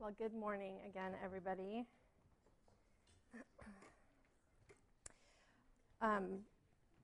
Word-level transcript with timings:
Well, 0.00 0.12
good 0.16 0.32
morning 0.32 0.76
again, 0.88 1.12
everybody. 1.22 1.84
Um, 6.00 6.38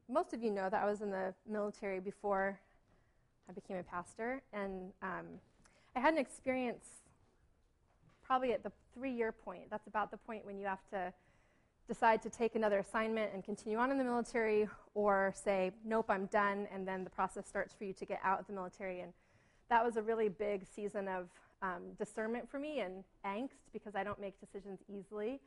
most 0.09 0.33
of 0.33 0.43
you 0.43 0.51
know 0.51 0.71
that 0.71 0.83
I 0.83 0.87
was 0.87 1.03
in 1.03 1.11
the 1.11 1.35
military 1.47 2.01
before 2.01 2.59
I 3.51 3.53
became 3.53 3.77
a 3.77 3.83
pastor, 3.83 4.41
and 4.55 4.93
um, 5.03 5.27
I 5.95 6.01
had 6.01 6.15
an 6.15 6.19
experience 6.19 6.87
probably 8.25 8.55
at 8.55 8.63
the 8.63 8.73
three 8.95 9.13
year 9.13 9.31
point. 9.31 9.65
That's 9.69 9.89
about 9.89 10.11
the 10.11 10.17
point 10.17 10.47
when 10.47 10.59
you 10.59 10.65
have 10.65 10.89
to 10.91 11.13
decide 11.89 12.23
to 12.23 12.31
take 12.31 12.55
another 12.55 12.79
assignment 12.79 13.35
and 13.35 13.45
continue 13.45 13.77
on 13.77 13.91
in 13.91 13.99
the 13.99 14.05
military, 14.05 14.71
or 14.95 15.35
say, 15.37 15.71
nope, 15.85 16.07
I'm 16.09 16.27
done, 16.27 16.67
and 16.73 16.89
then 16.89 17.05
the 17.05 17.11
process 17.11 17.47
starts 17.47 17.75
for 17.75 17.85
you 17.85 17.93
to 17.93 18.07
get 18.07 18.21
out 18.25 18.41
of 18.41 18.47
the 18.47 18.55
military. 18.55 19.01
And 19.01 19.13
that 19.69 19.85
was 19.85 19.99
a 19.99 20.03
really 20.03 20.31
big 20.31 20.65
season 20.75 21.09
of 21.09 21.29
um, 21.67 21.83
discernment 21.99 22.49
for 22.51 22.59
me 22.59 22.81
and 22.81 23.05
angst 23.25 23.71
because 23.73 23.95
I 23.95 24.05
don't 24.05 24.21
make 24.21 24.39
decisions 24.41 24.81
easily. 24.89 25.41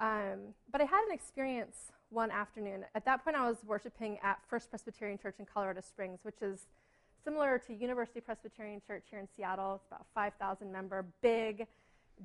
Um, 0.00 0.54
but 0.72 0.80
I 0.80 0.84
had 0.84 1.04
an 1.06 1.12
experience 1.12 1.92
one 2.08 2.30
afternoon. 2.30 2.84
At 2.94 3.04
that 3.04 3.22
point, 3.22 3.36
I 3.36 3.48
was 3.48 3.58
worshiping 3.66 4.18
at 4.22 4.38
First 4.48 4.70
Presbyterian 4.70 5.18
Church 5.18 5.36
in 5.38 5.46
Colorado 5.46 5.80
Springs, 5.82 6.20
which 6.22 6.40
is 6.40 6.66
similar 7.22 7.60
to 7.66 7.74
University 7.74 8.20
Presbyterian 8.20 8.80
Church 8.86 9.04
here 9.10 9.18
in 9.18 9.28
Seattle. 9.36 9.74
It's 9.76 9.86
about 9.86 10.06
5,000 10.14 10.72
member, 10.72 11.04
big 11.20 11.66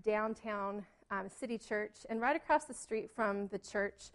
downtown 0.05 0.85
um, 1.11 1.27
city 1.29 1.57
church. 1.57 2.05
And 2.09 2.21
right 2.21 2.35
across 2.35 2.65
the 2.65 2.73
street 2.73 3.11
from 3.13 3.47
the 3.47 3.59
church 3.59 4.05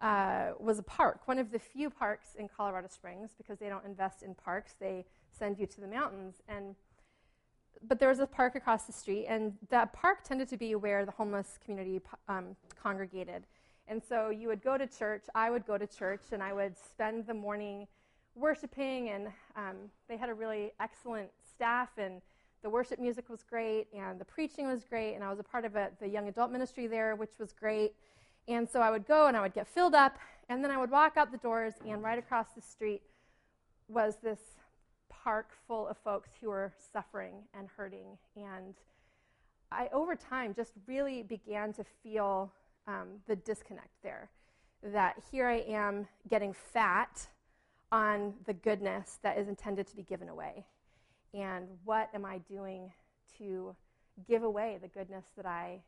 uh, 0.00 0.52
was 0.58 0.78
a 0.78 0.82
park, 0.82 1.20
one 1.26 1.38
of 1.38 1.52
the 1.52 1.58
few 1.58 1.90
parks 1.90 2.34
in 2.38 2.48
Colorado 2.48 2.88
Springs 2.90 3.30
because 3.36 3.58
they 3.58 3.68
don't 3.68 3.84
invest 3.84 4.22
in 4.22 4.34
parks. 4.34 4.74
They 4.80 5.04
send 5.30 5.58
you 5.58 5.66
to 5.66 5.80
the 5.80 5.86
mountains. 5.86 6.34
And 6.48 6.74
but 7.86 7.98
there 7.98 8.08
was 8.08 8.20
a 8.20 8.26
park 8.26 8.54
across 8.54 8.84
the 8.84 8.92
street, 8.92 9.26
and 9.28 9.52
that 9.70 9.92
park 9.92 10.24
tended 10.24 10.48
to 10.48 10.56
be 10.56 10.74
where 10.74 11.04
the 11.04 11.12
homeless 11.12 11.58
community 11.64 12.00
um, 12.28 12.56
congregated. 12.82 13.44
And 13.86 14.02
so 14.02 14.30
you 14.30 14.48
would 14.48 14.62
go 14.62 14.78
to 14.78 14.86
church, 14.86 15.24
I 15.34 15.50
would 15.50 15.66
go 15.66 15.76
to 15.76 15.86
church, 15.86 16.22
and 16.32 16.42
I 16.42 16.52
would 16.52 16.74
spend 16.78 17.26
the 17.26 17.34
morning 17.34 17.86
worshiping. 18.34 19.10
And 19.10 19.28
um, 19.56 19.76
they 20.08 20.16
had 20.16 20.30
a 20.30 20.34
really 20.34 20.72
excellent 20.80 21.28
staff, 21.54 21.90
and 21.98 22.22
the 22.62 22.70
worship 22.70 22.98
music 22.98 23.28
was 23.28 23.42
great, 23.42 23.88
and 23.94 24.18
the 24.18 24.24
preaching 24.24 24.66
was 24.66 24.84
great. 24.84 25.14
And 25.14 25.22
I 25.22 25.28
was 25.28 25.38
a 25.38 25.44
part 25.44 25.64
of 25.64 25.76
a, 25.76 25.90
the 26.00 26.08
young 26.08 26.28
adult 26.28 26.50
ministry 26.50 26.86
there, 26.86 27.14
which 27.14 27.38
was 27.38 27.52
great. 27.52 27.92
And 28.48 28.68
so 28.68 28.80
I 28.80 28.90
would 28.90 29.06
go 29.06 29.26
and 29.26 29.36
I 29.36 29.42
would 29.42 29.54
get 29.54 29.66
filled 29.66 29.94
up, 29.94 30.18
and 30.48 30.64
then 30.64 30.70
I 30.70 30.78
would 30.78 30.90
walk 30.90 31.16
out 31.16 31.30
the 31.30 31.38
doors, 31.38 31.74
and 31.86 32.02
right 32.02 32.18
across 32.18 32.48
the 32.54 32.60
street 32.60 33.02
was 33.88 34.16
this 34.22 34.40
park 35.24 35.48
full 35.66 35.88
of 35.88 35.96
folks 35.96 36.28
who 36.40 36.50
were 36.50 36.72
suffering 36.92 37.32
and 37.58 37.66
hurting. 37.76 38.18
And 38.36 38.74
I, 39.72 39.88
over 39.92 40.14
time, 40.14 40.54
just 40.54 40.72
really 40.86 41.22
began 41.22 41.72
to 41.72 41.84
feel 42.02 42.52
um, 42.86 43.08
the 43.26 43.36
disconnect 43.36 44.02
there. 44.02 44.28
That 44.82 45.16
here 45.30 45.48
I 45.48 45.64
am 45.66 46.06
getting 46.28 46.52
fat 46.52 47.26
on 47.90 48.34
the 48.44 48.52
goodness 48.52 49.18
that 49.22 49.38
is 49.38 49.48
intended 49.48 49.86
to 49.86 49.96
be 49.96 50.02
given 50.02 50.28
away. 50.28 50.66
And 51.32 51.68
what 51.84 52.10
am 52.14 52.26
I 52.26 52.38
doing 52.38 52.92
to 53.38 53.74
give 54.28 54.42
away 54.42 54.78
the 54.82 54.88
goodness 54.88 55.24
that 55.36 55.46
I 55.46 55.80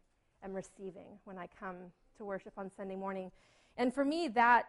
am 0.43 0.55
receiving 0.55 1.19
when 1.25 1.37
I 1.37 1.47
come 1.61 1.77
to 2.17 2.25
worship 2.25 2.55
on 2.57 2.71
Sunday 2.75 2.97
morning? 2.97 3.31
And 3.77 3.93
for 3.93 4.05
me, 4.05 4.29
that 4.29 4.67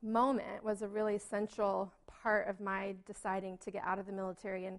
moment 0.00 0.62
was 0.62 0.82
a 0.82 0.88
really 0.88 1.18
central 1.18 1.92
part 2.22 2.48
of 2.48 2.60
my 2.60 2.94
deciding 3.06 3.58
to 3.58 3.70
get 3.70 3.82
out 3.84 3.98
of 3.98 4.06
the 4.06 4.12
military 4.12 4.66
and 4.66 4.78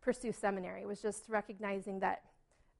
pursue 0.00 0.32
seminary 0.32 0.84
was 0.84 1.00
just 1.00 1.24
recognizing 1.28 2.00
that 2.00 2.22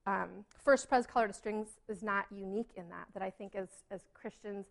um, 0.07 0.45
First 0.65 0.89
Pres 0.89 1.07
Colorado 1.07 1.33
Springs 1.33 1.69
is 1.89 2.03
not 2.03 2.27
unique 2.35 2.71
in 2.77 2.89
that. 2.89 3.07
That 3.15 3.23
I 3.23 3.31
think 3.31 3.55
as 3.55 3.69
as 3.91 4.01
Christians, 4.15 4.67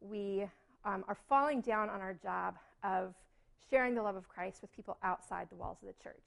we 0.00 0.46
um, 0.84 1.04
are 1.08 1.16
falling 1.28 1.62
down 1.62 1.88
on 1.88 2.00
our 2.00 2.14
job 2.14 2.56
of 2.82 3.14
sharing 3.70 3.94
the 3.94 4.02
love 4.02 4.16
of 4.16 4.28
Christ 4.28 4.60
with 4.60 4.74
people 4.76 4.98
outside 5.02 5.48
the 5.48 5.56
walls 5.56 5.78
of 5.80 5.88
the 5.88 6.02
church. 6.02 6.22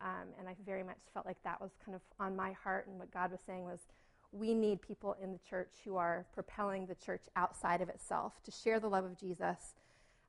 Um, 0.00 0.28
and 0.38 0.48
I 0.48 0.54
very 0.64 0.84
much 0.84 0.98
felt 1.12 1.26
like 1.26 1.42
that 1.42 1.60
was 1.60 1.72
kind 1.84 1.96
of 1.96 2.02
on 2.20 2.36
my 2.36 2.52
heart, 2.52 2.86
and 2.86 2.98
what 2.98 3.12
God 3.12 3.32
was 3.32 3.40
saying 3.44 3.64
was, 3.64 3.80
we 4.30 4.54
need 4.54 4.80
people 4.80 5.16
in 5.20 5.32
the 5.32 5.40
church 5.48 5.70
who 5.84 5.96
are 5.96 6.24
propelling 6.34 6.86
the 6.86 6.94
church 6.94 7.22
outside 7.34 7.80
of 7.80 7.88
itself 7.88 8.34
to 8.44 8.52
share 8.52 8.78
the 8.78 8.88
love 8.88 9.04
of 9.04 9.18
Jesus 9.18 9.74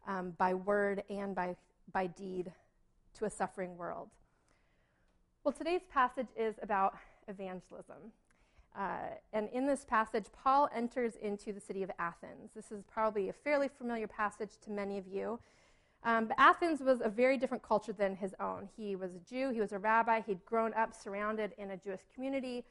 um, 0.10 0.32
by 0.38 0.54
word 0.54 1.04
and 1.10 1.36
by, 1.36 1.56
by 1.94 2.08
deed 2.08 2.52
to 3.18 3.26
a 3.26 3.30
suffering 3.30 3.78
world. 3.78 4.10
Well, 5.44 5.54
today's 5.54 5.86
passage 5.92 6.28
is 6.36 6.56
about 6.62 6.96
evangelism. 7.28 8.12
Uh, 8.78 9.16
and 9.34 9.50
in 9.54 9.66
this 9.66 9.86
passage, 9.86 10.26
Paul 10.44 10.70
enters 10.76 11.16
into 11.16 11.54
the 11.54 11.60
city 11.60 11.84
of 11.84 11.92
Athens. 12.00 12.52
This 12.56 12.72
is 12.72 12.84
probably 12.92 13.30
a 13.30 13.34
fairly 13.34 13.68
familiar 13.68 14.08
passage 14.08 14.52
to 14.66 14.72
many 14.72 14.98
of 14.98 15.08
you. 15.08 15.40
Um, 16.04 16.28
but 16.28 16.40
Athens 16.40 16.80
was 16.82 17.02
a 17.04 17.10
very 17.10 17.38
different 17.38 17.64
culture 17.64 17.94
than 17.94 18.16
his 18.16 18.34
own. 18.40 18.70
He 18.78 18.96
was 18.96 19.16
a 19.16 19.20
Jew, 19.20 19.52
he 19.52 19.60
was 19.60 19.74
a 19.74 19.80
rabbi, 19.80 20.22
he'd 20.26 20.44
grown 20.46 20.74
up 20.74 20.96
surrounded 20.96 21.54
in 21.58 21.72
a 21.72 21.78
Jewish 21.78 22.02
community. 22.14 22.64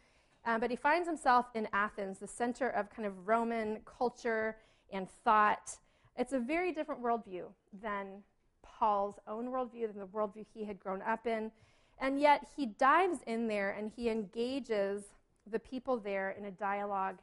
Um, 0.46 0.60
but 0.60 0.70
he 0.70 0.76
finds 0.76 1.06
himself 1.06 1.46
in 1.54 1.68
Athens, 1.72 2.18
the 2.20 2.26
center 2.26 2.68
of 2.70 2.88
kind 2.90 3.06
of 3.06 3.28
Roman 3.28 3.80
culture 3.84 4.56
and 4.90 5.08
thought. 5.24 5.76
It's 6.18 6.32
a 6.32 6.40
very 6.40 6.72
different 6.72 7.00
worldview 7.00 7.44
than 7.80 8.24
Paul's 8.62 9.20
own 9.28 9.46
worldview, 9.46 9.86
than 9.86 9.98
the 9.98 10.06
worldview 10.06 10.44
he 10.52 10.64
had 10.64 10.80
grown 10.80 11.00
up 11.02 11.28
in. 11.28 11.52
And 12.00 12.20
yet 12.20 12.44
he 12.56 12.66
dives 12.66 13.18
in 13.26 13.46
there 13.46 13.70
and 13.70 13.90
he 13.94 14.08
engages 14.10 15.04
the 15.48 15.60
people 15.60 15.96
there 15.96 16.30
in 16.30 16.44
a 16.44 16.50
dialogue 16.50 17.18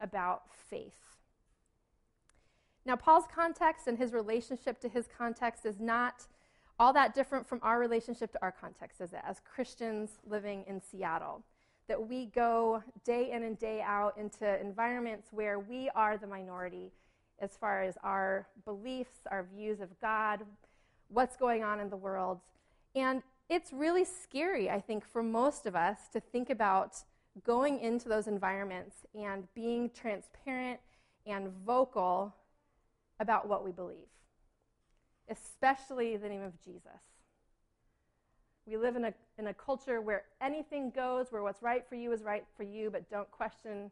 about 0.00 0.42
faith. 0.52 0.92
Now, 2.84 2.96
Paul's 2.96 3.26
context 3.32 3.86
and 3.86 3.96
his 3.96 4.12
relationship 4.12 4.80
to 4.80 4.88
his 4.88 5.06
context 5.06 5.64
is 5.64 5.78
not 5.78 6.26
all 6.80 6.92
that 6.92 7.14
different 7.14 7.46
from 7.46 7.60
our 7.62 7.78
relationship 7.78 8.32
to 8.32 8.42
our 8.42 8.50
context, 8.50 9.00
is 9.00 9.12
it, 9.12 9.20
as 9.24 9.40
Christians 9.40 10.18
living 10.26 10.64
in 10.66 10.80
Seattle? 10.80 11.44
That 11.86 12.08
we 12.08 12.26
go 12.26 12.82
day 13.04 13.30
in 13.30 13.44
and 13.44 13.56
day 13.56 13.82
out 13.82 14.18
into 14.18 14.60
environments 14.60 15.28
where 15.30 15.60
we 15.60 15.90
are 15.94 16.16
the 16.16 16.26
minority 16.26 16.90
as 17.38 17.56
far 17.56 17.82
as 17.82 17.96
our 18.02 18.46
beliefs, 18.64 19.20
our 19.30 19.46
views 19.54 19.80
of 19.80 19.88
God, 20.00 20.40
what's 21.08 21.36
going 21.36 21.64
on 21.64 21.80
in 21.80 21.90
the 21.90 21.96
world. 21.96 22.40
And 22.94 23.22
it's 23.48 23.72
really 23.72 24.04
scary, 24.04 24.70
I 24.70 24.80
think, 24.80 25.04
for 25.04 25.22
most 25.22 25.66
of 25.66 25.74
us 25.74 25.98
to 26.12 26.20
think 26.20 26.50
about 26.50 26.96
going 27.44 27.80
into 27.80 28.08
those 28.08 28.26
environments 28.26 28.96
and 29.14 29.46
being 29.54 29.90
transparent 29.90 30.80
and 31.26 31.50
vocal 31.64 32.34
about 33.20 33.48
what 33.48 33.64
we 33.64 33.72
believe, 33.72 34.08
especially 35.30 36.16
the 36.16 36.28
name 36.28 36.42
of 36.42 36.52
Jesus. 36.62 37.00
We 38.66 38.76
live 38.76 38.96
in 38.96 39.06
a, 39.06 39.14
in 39.38 39.48
a 39.48 39.54
culture 39.54 40.00
where 40.00 40.24
anything 40.40 40.90
goes, 40.90 41.26
where 41.30 41.42
what's 41.42 41.62
right 41.62 41.84
for 41.88 41.96
you 41.96 42.12
is 42.12 42.22
right 42.22 42.44
for 42.56 42.62
you, 42.62 42.90
but 42.90 43.10
don't 43.10 43.30
question 43.30 43.90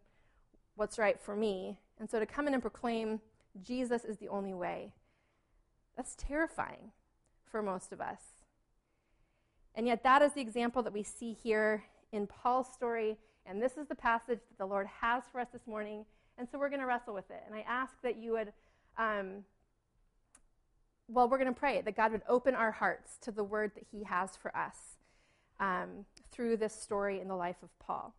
what's 0.76 0.98
right 0.98 1.20
for 1.20 1.34
me. 1.34 1.78
And 1.98 2.08
so 2.08 2.20
to 2.20 2.26
come 2.26 2.46
in 2.46 2.54
and 2.54 2.62
proclaim 2.62 3.20
Jesus 3.62 4.04
is 4.04 4.18
the 4.18 4.28
only 4.28 4.54
way. 4.54 4.92
That's 5.96 6.14
terrifying 6.16 6.92
for 7.50 7.62
most 7.62 7.92
of 7.92 8.00
us. 8.00 8.20
And 9.74 9.86
yet, 9.86 10.02
that 10.02 10.22
is 10.22 10.32
the 10.32 10.40
example 10.40 10.82
that 10.82 10.92
we 10.92 11.02
see 11.02 11.32
here 11.32 11.84
in 12.12 12.26
Paul's 12.26 12.72
story. 12.72 13.16
And 13.46 13.62
this 13.62 13.76
is 13.76 13.86
the 13.86 13.94
passage 13.94 14.40
that 14.48 14.58
the 14.58 14.66
Lord 14.66 14.86
has 15.00 15.24
for 15.30 15.40
us 15.40 15.48
this 15.52 15.66
morning. 15.66 16.04
And 16.38 16.48
so 16.50 16.58
we're 16.58 16.68
going 16.68 16.80
to 16.80 16.86
wrestle 16.86 17.14
with 17.14 17.30
it. 17.30 17.42
And 17.46 17.54
I 17.54 17.64
ask 17.68 17.92
that 18.02 18.16
you 18.16 18.32
would, 18.32 18.52
um, 18.98 19.44
well, 21.08 21.28
we're 21.28 21.38
going 21.38 21.52
to 21.52 21.58
pray 21.58 21.82
that 21.82 21.96
God 21.96 22.12
would 22.12 22.22
open 22.28 22.54
our 22.54 22.72
hearts 22.72 23.18
to 23.22 23.30
the 23.30 23.44
word 23.44 23.72
that 23.74 23.84
He 23.90 24.04
has 24.04 24.36
for 24.36 24.54
us 24.56 24.76
um, 25.60 26.04
through 26.32 26.56
this 26.56 26.74
story 26.74 27.20
in 27.20 27.28
the 27.28 27.36
life 27.36 27.62
of 27.62 27.68
Paul. 27.78 28.14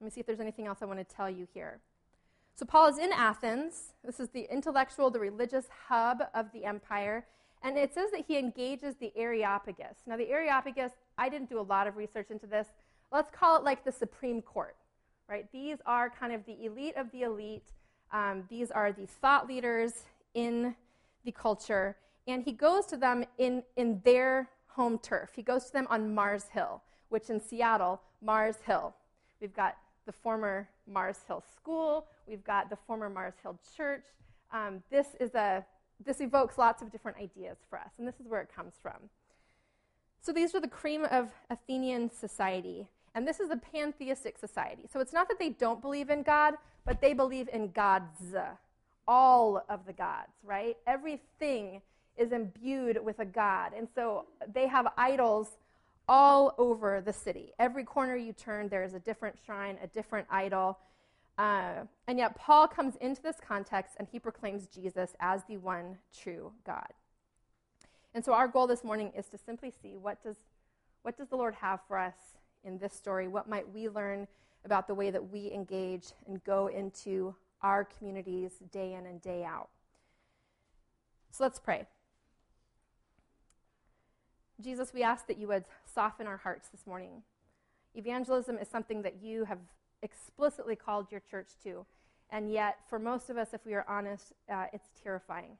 Let 0.00 0.04
me 0.04 0.10
see 0.10 0.20
if 0.20 0.26
there's 0.26 0.40
anything 0.40 0.66
else 0.66 0.78
I 0.80 0.84
want 0.84 0.98
to 0.98 1.16
tell 1.16 1.28
you 1.28 1.46
here. 1.52 1.80
So, 2.54 2.64
Paul 2.64 2.88
is 2.88 2.98
in 2.98 3.12
Athens. 3.12 3.94
This 4.04 4.20
is 4.20 4.28
the 4.30 4.46
intellectual, 4.50 5.10
the 5.10 5.20
religious 5.20 5.66
hub 5.88 6.22
of 6.34 6.50
the 6.52 6.64
empire. 6.64 7.24
And 7.62 7.76
it 7.76 7.92
says 7.92 8.10
that 8.12 8.24
he 8.26 8.38
engages 8.38 8.94
the 8.96 9.12
Areopagus. 9.16 9.98
Now, 10.06 10.16
the 10.16 10.28
Areopagus, 10.28 10.92
I 11.16 11.28
didn't 11.28 11.48
do 11.48 11.58
a 11.58 11.62
lot 11.62 11.86
of 11.86 11.96
research 11.96 12.30
into 12.30 12.46
this. 12.46 12.68
Let's 13.12 13.30
call 13.30 13.56
it 13.56 13.64
like 13.64 13.84
the 13.84 13.92
Supreme 13.92 14.42
Court, 14.42 14.76
right? 15.28 15.50
These 15.52 15.78
are 15.86 16.10
kind 16.10 16.32
of 16.32 16.44
the 16.46 16.64
elite 16.64 16.96
of 16.96 17.10
the 17.10 17.22
elite. 17.22 17.72
Um, 18.12 18.44
these 18.48 18.70
are 18.70 18.92
the 18.92 19.06
thought 19.06 19.48
leaders 19.48 20.04
in 20.34 20.74
the 21.24 21.32
culture. 21.32 21.96
And 22.26 22.44
he 22.44 22.52
goes 22.52 22.86
to 22.86 22.96
them 22.96 23.24
in, 23.38 23.62
in 23.76 24.00
their 24.04 24.48
home 24.66 24.98
turf. 24.98 25.30
He 25.34 25.42
goes 25.42 25.66
to 25.66 25.72
them 25.72 25.86
on 25.90 26.14
Mars 26.14 26.44
Hill, 26.52 26.82
which 27.08 27.30
in 27.30 27.40
Seattle, 27.40 28.00
Mars 28.22 28.56
Hill. 28.64 28.94
We've 29.40 29.54
got 29.54 29.76
the 30.08 30.12
former 30.12 30.66
Mars 30.90 31.18
Hill 31.26 31.44
School. 31.54 32.06
We've 32.26 32.42
got 32.42 32.70
the 32.70 32.76
former 32.86 33.10
Mars 33.10 33.34
Hill 33.42 33.58
Church. 33.76 34.06
Um, 34.50 34.82
this 34.90 35.08
is 35.20 35.34
a 35.34 35.64
this 36.04 36.20
evokes 36.20 36.56
lots 36.56 36.80
of 36.80 36.90
different 36.90 37.18
ideas 37.18 37.58
for 37.68 37.78
us, 37.78 37.90
and 37.98 38.08
this 38.08 38.18
is 38.18 38.26
where 38.26 38.40
it 38.40 38.48
comes 38.54 38.72
from. 38.80 38.96
So 40.20 40.32
these 40.32 40.54
are 40.54 40.60
the 40.60 40.68
cream 40.68 41.04
of 41.10 41.28
Athenian 41.50 42.10
society. 42.10 42.88
And 43.14 43.26
this 43.26 43.40
is 43.40 43.50
a 43.50 43.56
pantheistic 43.56 44.38
society. 44.38 44.84
So 44.90 45.00
it's 45.00 45.12
not 45.12 45.28
that 45.28 45.38
they 45.38 45.50
don't 45.50 45.82
believe 45.82 46.08
in 46.08 46.22
God, 46.22 46.54
but 46.86 47.00
they 47.00 47.12
believe 47.12 47.48
in 47.52 47.72
gods, 47.72 48.34
all 49.06 49.64
of 49.68 49.86
the 49.86 49.92
gods, 49.92 50.32
right? 50.44 50.76
Everything 50.86 51.82
is 52.16 52.32
imbued 52.32 52.98
with 53.04 53.18
a 53.18 53.24
god. 53.24 53.72
And 53.76 53.88
so 53.94 54.26
they 54.52 54.68
have 54.68 54.86
idols 54.96 55.56
all 56.08 56.54
over 56.58 57.00
the 57.00 57.12
city. 57.12 57.52
Every 57.58 57.84
corner 57.84 58.16
you 58.16 58.32
turn, 58.32 58.68
there 58.68 58.82
is 58.82 58.94
a 58.94 59.00
different 59.00 59.36
shrine, 59.44 59.76
a 59.82 59.86
different 59.88 60.26
idol. 60.30 60.78
Uh, 61.36 61.84
and 62.08 62.18
yet, 62.18 62.34
Paul 62.36 62.66
comes 62.66 62.96
into 62.96 63.22
this 63.22 63.36
context 63.46 63.94
and 63.98 64.08
he 64.10 64.18
proclaims 64.18 64.66
Jesus 64.66 65.14
as 65.20 65.44
the 65.44 65.58
one 65.58 65.98
true 66.18 66.52
God. 66.64 66.92
And 68.14 68.24
so, 68.24 68.32
our 68.32 68.48
goal 68.48 68.66
this 68.66 68.82
morning 68.82 69.12
is 69.16 69.26
to 69.26 69.38
simply 69.38 69.72
see 69.82 69.96
what 69.96 70.22
does, 70.22 70.36
what 71.02 71.16
does 71.16 71.28
the 71.28 71.36
Lord 71.36 71.54
have 71.54 71.80
for 71.86 71.98
us 71.98 72.16
in 72.64 72.78
this 72.78 72.92
story? 72.92 73.28
What 73.28 73.48
might 73.48 73.72
we 73.72 73.88
learn 73.88 74.26
about 74.64 74.88
the 74.88 74.94
way 74.94 75.10
that 75.10 75.30
we 75.30 75.52
engage 75.52 76.06
and 76.26 76.42
go 76.42 76.66
into 76.66 77.34
our 77.62 77.84
communities 77.84 78.52
day 78.72 78.94
in 78.94 79.06
and 79.06 79.20
day 79.20 79.44
out? 79.44 79.68
So, 81.30 81.44
let's 81.44 81.60
pray. 81.60 81.86
Jesus, 84.60 84.92
we 84.92 85.02
ask 85.02 85.26
that 85.28 85.38
you 85.38 85.48
would 85.48 85.64
soften 85.84 86.26
our 86.26 86.36
hearts 86.36 86.68
this 86.68 86.86
morning. 86.86 87.22
Evangelism 87.94 88.58
is 88.58 88.68
something 88.68 89.02
that 89.02 89.22
you 89.22 89.44
have 89.44 89.58
explicitly 90.02 90.74
called 90.76 91.10
your 91.10 91.20
church 91.20 91.48
to. 91.62 91.86
And 92.30 92.50
yet, 92.50 92.78
for 92.88 92.98
most 92.98 93.30
of 93.30 93.36
us, 93.36 93.54
if 93.54 93.64
we 93.64 93.74
are 93.74 93.86
honest, 93.88 94.32
uh, 94.52 94.66
it's 94.72 94.88
terrifying 95.02 95.56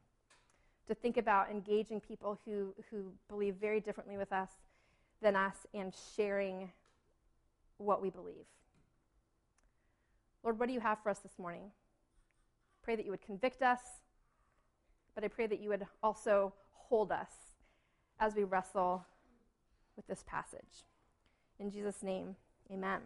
to 0.89 0.95
think 0.95 1.17
about 1.17 1.51
engaging 1.51 2.01
people 2.01 2.39
who, 2.45 2.75
who 2.91 3.13
believe 3.29 3.55
very 3.57 3.81
differently 3.81 4.17
with 4.17 4.33
us 4.33 4.51
than 5.23 5.37
us 5.37 5.67
and 5.75 5.95
sharing 6.17 6.71
what 7.77 8.03
we 8.03 8.11
believe. 8.11 8.47
Lord, 10.43 10.59
what 10.59 10.67
do 10.67 10.75
you 10.75 10.81
have 10.81 11.03
for 11.03 11.11
us 11.11 11.19
this 11.19 11.39
morning? 11.39 11.71
Pray 12.83 12.97
that 12.97 13.05
you 13.05 13.11
would 13.11 13.23
convict 13.23 13.63
us, 13.63 13.81
but 15.15 15.25
I 15.25 15.29
pray 15.29 15.47
that 15.47 15.61
you 15.61 15.69
would 15.69 15.87
also 16.03 16.55
hold 16.73 17.13
us 17.13 17.29
as 18.21 18.35
we 18.35 18.45
wrestle 18.45 19.05
with 19.97 20.07
this 20.07 20.25
passage. 20.27 20.85
In 21.59 21.71
Jesus' 21.71 22.03
name, 22.03 22.37
amen. 22.73 23.01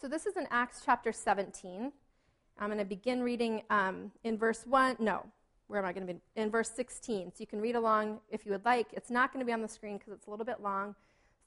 So 0.00 0.08
this 0.08 0.26
is 0.26 0.36
in 0.36 0.46
Acts 0.50 0.82
chapter 0.84 1.12
17. 1.12 1.92
I'm 2.58 2.68
going 2.68 2.78
to 2.78 2.84
begin 2.84 3.22
reading 3.22 3.62
um, 3.70 4.12
in 4.24 4.38
verse 4.38 4.64
1. 4.66 4.96
No, 4.98 5.26
where 5.66 5.80
am 5.80 5.86
I 5.86 5.92
going 5.92 6.06
to 6.06 6.14
be? 6.14 6.20
In 6.36 6.50
verse 6.50 6.70
16. 6.70 7.32
So 7.32 7.36
you 7.38 7.46
can 7.46 7.60
read 7.60 7.76
along 7.76 8.20
if 8.30 8.46
you 8.46 8.52
would 8.52 8.64
like. 8.64 8.88
It's 8.92 9.10
not 9.10 9.32
going 9.32 9.40
to 9.40 9.46
be 9.46 9.52
on 9.52 9.62
the 9.62 9.68
screen 9.68 9.98
because 9.98 10.12
it's 10.12 10.26
a 10.26 10.30
little 10.30 10.46
bit 10.46 10.60
long. 10.62 10.94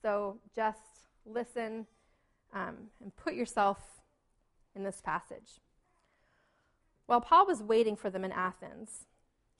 So 0.02 0.38
just 0.56 0.80
listen 1.26 1.86
um, 2.54 2.76
and 3.02 3.16
put 3.16 3.34
yourself 3.34 3.80
in 4.76 4.84
this 4.84 5.02
passage. 5.02 5.60
While 7.06 7.22
Paul 7.22 7.46
was 7.46 7.62
waiting 7.62 7.96
for 7.96 8.10
them 8.10 8.24
in 8.24 8.32
Athens, 8.32 9.06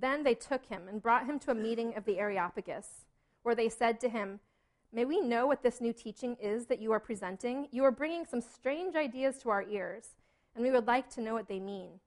Then 0.00 0.22
they 0.22 0.34
took 0.34 0.66
him 0.66 0.82
and 0.88 1.02
brought 1.02 1.26
him 1.26 1.38
to 1.40 1.50
a 1.50 1.54
meeting 1.54 1.96
of 1.96 2.04
the 2.04 2.18
Areopagus, 2.18 3.06
where 3.42 3.54
they 3.54 3.68
said 3.68 3.98
to 4.00 4.08
him, 4.08 4.40
May 4.92 5.04
we 5.04 5.20
know 5.20 5.46
what 5.46 5.62
this 5.62 5.80
new 5.80 5.92
teaching 5.92 6.36
is 6.40 6.66
that 6.66 6.80
you 6.80 6.92
are 6.92 7.00
presenting? 7.00 7.68
You 7.72 7.84
are 7.84 7.90
bringing 7.90 8.24
some 8.24 8.40
strange 8.40 8.94
ideas 8.94 9.38
to 9.38 9.50
our 9.50 9.62
ears, 9.62 10.16
and 10.54 10.64
we 10.64 10.70
would 10.70 10.86
like 10.86 11.10
to 11.10 11.20
know 11.20 11.34
what 11.34 11.48
they 11.48 11.60
mean. 11.60 12.00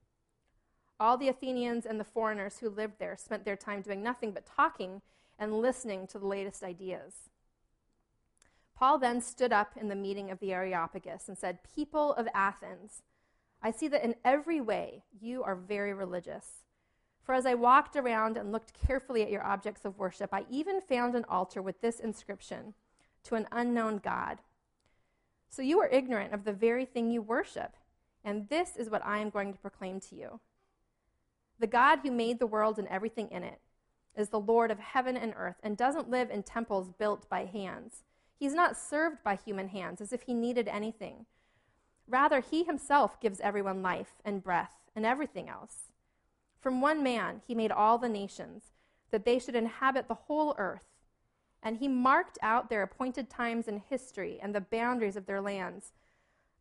All 0.99 1.17
the 1.17 1.27
Athenians 1.27 1.85
and 1.85 1.99
the 1.99 2.05
foreigners 2.05 2.59
who 2.59 2.69
lived 2.69 2.95
there 2.97 3.17
spent 3.17 3.43
their 3.43 3.55
time 3.55 3.81
doing 3.81 4.01
nothing 4.01 4.31
but 4.31 4.45
talking 4.45 5.01
and 5.37 5.61
listening 5.61 6.07
to 6.07 6.19
the 6.19 6.27
latest 6.27 6.63
ideas. 6.63 7.29
Paul 8.75 8.99
then 8.99 9.21
stood 9.21 9.51
up 9.51 9.73
in 9.79 9.89
the 9.89 9.95
meeting 9.95 10.31
of 10.31 10.39
the 10.39 10.53
Areopagus 10.53 11.27
and 11.27 11.37
said, 11.37 11.59
People 11.75 12.13
of 12.13 12.27
Athens, 12.33 13.03
I 13.61 13.71
see 13.71 13.87
that 13.89 14.03
in 14.03 14.15
every 14.23 14.61
way 14.61 15.03
you 15.19 15.43
are 15.43 15.55
very 15.55 15.93
religious. 15.93 16.63
For 17.23 17.35
as 17.35 17.45
I 17.45 17.53
walked 17.53 17.95
around 17.95 18.37
and 18.37 18.51
looked 18.51 18.73
carefully 18.73 19.21
at 19.21 19.29
your 19.29 19.43
objects 19.43 19.85
of 19.85 19.97
worship, 19.99 20.33
I 20.33 20.45
even 20.49 20.81
found 20.81 21.15
an 21.15 21.25
altar 21.29 21.61
with 21.61 21.81
this 21.81 21.99
inscription 21.99 22.73
To 23.23 23.35
an 23.35 23.47
unknown 23.51 23.99
God. 23.99 24.39
So 25.49 25.61
you 25.61 25.79
are 25.81 25.87
ignorant 25.87 26.33
of 26.33 26.45
the 26.45 26.53
very 26.53 26.85
thing 26.85 27.11
you 27.11 27.21
worship, 27.21 27.75
and 28.23 28.47
this 28.49 28.75
is 28.75 28.89
what 28.89 29.05
I 29.05 29.19
am 29.19 29.29
going 29.29 29.51
to 29.53 29.59
proclaim 29.59 29.99
to 29.99 30.15
you. 30.15 30.39
The 31.59 31.67
God 31.67 31.99
who 32.01 32.11
made 32.11 32.39
the 32.39 32.47
world 32.47 32.79
and 32.79 32.87
everything 32.87 33.29
in 33.29 33.43
it 33.43 33.59
is 34.15 34.29
the 34.29 34.39
Lord 34.39 34.71
of 34.71 34.79
heaven 34.79 35.15
and 35.15 35.33
earth 35.37 35.57
and 35.61 35.77
doesn't 35.77 36.09
live 36.09 36.29
in 36.31 36.43
temples 36.43 36.89
built 36.89 37.29
by 37.29 37.45
hands. 37.45 38.03
He's 38.37 38.53
not 38.53 38.75
served 38.75 39.23
by 39.23 39.35
human 39.35 39.67
hands 39.67 40.01
as 40.01 40.11
if 40.11 40.23
he 40.23 40.33
needed 40.33 40.67
anything. 40.67 41.25
Rather, 42.07 42.39
he 42.39 42.63
himself 42.63 43.19
gives 43.19 43.39
everyone 43.39 43.83
life 43.83 44.15
and 44.25 44.43
breath 44.43 44.73
and 44.95 45.05
everything 45.05 45.47
else. 45.47 45.91
From 46.61 46.79
one 46.79 47.03
man 47.03 47.41
he 47.47 47.55
made 47.55 47.71
all 47.71 47.97
the 47.97 48.07
nations, 48.07 48.71
that 49.09 49.25
they 49.25 49.39
should 49.39 49.55
inhabit 49.55 50.07
the 50.07 50.13
whole 50.13 50.55
earth. 50.57 50.85
And 51.63 51.77
he 51.77 51.87
marked 51.87 52.37
out 52.41 52.69
their 52.69 52.83
appointed 52.83 53.29
times 53.29 53.67
in 53.67 53.83
history 53.89 54.39
and 54.41 54.55
the 54.55 54.61
boundaries 54.61 55.15
of 55.15 55.25
their 55.25 55.41
lands. 55.41 55.91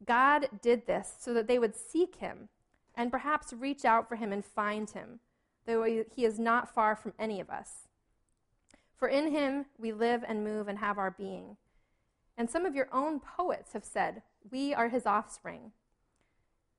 God 0.05 0.49
did 0.63 0.87
this 0.87 1.15
so 1.19 1.33
that 1.35 1.47
they 1.47 1.59
would 1.59 1.77
seek 1.77 2.17
him 2.17 2.49
and 2.95 3.11
perhaps 3.11 3.53
reach 3.53 3.85
out 3.85 4.09
for 4.09 4.17
him 4.17 4.33
and 4.33 4.45
find 4.45 4.91
him, 4.91 5.21
though 5.67 5.85
he 5.85 6.25
is 6.25 6.39
not 6.39 6.75
far 6.75 6.97
from 6.97 7.13
any 7.19 7.41
of 7.41 7.51
us. 7.51 7.89
For 8.97 9.09
in 9.09 9.31
him 9.31 9.67
we 9.79 9.93
live 9.93 10.25
and 10.27 10.45
move 10.45 10.69
and 10.69 10.79
have 10.79 10.99
our 10.99 11.11
being. 11.11 11.57
And 12.37 12.51
some 12.51 12.67
of 12.67 12.75
your 12.75 12.89
own 12.93 13.21
poets 13.21 13.73
have 13.75 13.85
said, 13.85 14.23
We 14.51 14.75
are 14.75 14.89
his 14.89 15.07
offspring. 15.07 15.73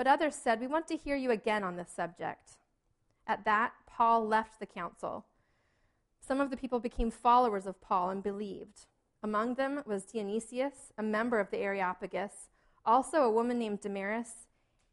But 0.00 0.06
others 0.06 0.34
said, 0.34 0.62
We 0.62 0.66
want 0.66 0.88
to 0.88 0.96
hear 0.96 1.14
you 1.14 1.30
again 1.30 1.62
on 1.62 1.76
this 1.76 1.90
subject. 1.94 2.52
At 3.26 3.44
that, 3.44 3.74
Paul 3.86 4.26
left 4.26 4.58
the 4.58 4.64
council. 4.64 5.26
Some 6.26 6.40
of 6.40 6.48
the 6.48 6.56
people 6.56 6.80
became 6.80 7.10
followers 7.10 7.66
of 7.66 7.82
Paul 7.82 8.08
and 8.08 8.22
believed. 8.22 8.86
Among 9.22 9.56
them 9.56 9.82
was 9.84 10.06
Dionysius, 10.06 10.94
a 10.96 11.02
member 11.02 11.38
of 11.38 11.50
the 11.50 11.58
Areopagus, 11.58 12.48
also 12.86 13.18
a 13.18 13.30
woman 13.30 13.58
named 13.58 13.82
Damaris, 13.82 14.46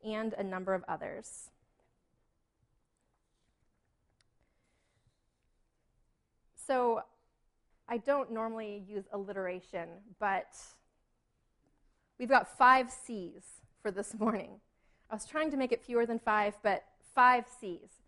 and 0.03 0.33
a 0.33 0.43
number 0.43 0.73
of 0.73 0.83
others. 0.89 1.51
So, 6.57 7.03
I 7.87 7.95
don't 7.95 8.29
normally 8.29 8.83
use 8.85 9.05
alliteration, 9.13 9.87
but 10.19 10.53
we've 12.19 12.27
got 12.27 12.57
five 12.57 12.91
C's 12.91 13.43
for 13.81 13.89
this 13.89 14.13
morning. 14.19 14.59
I 15.09 15.15
was 15.15 15.25
trying 15.25 15.51
to 15.51 15.57
make 15.57 15.71
it 15.71 15.83
fewer 15.83 16.05
than 16.05 16.19
five, 16.19 16.55
but 16.63 16.83
five 17.15 17.45
C's. 17.59 18.01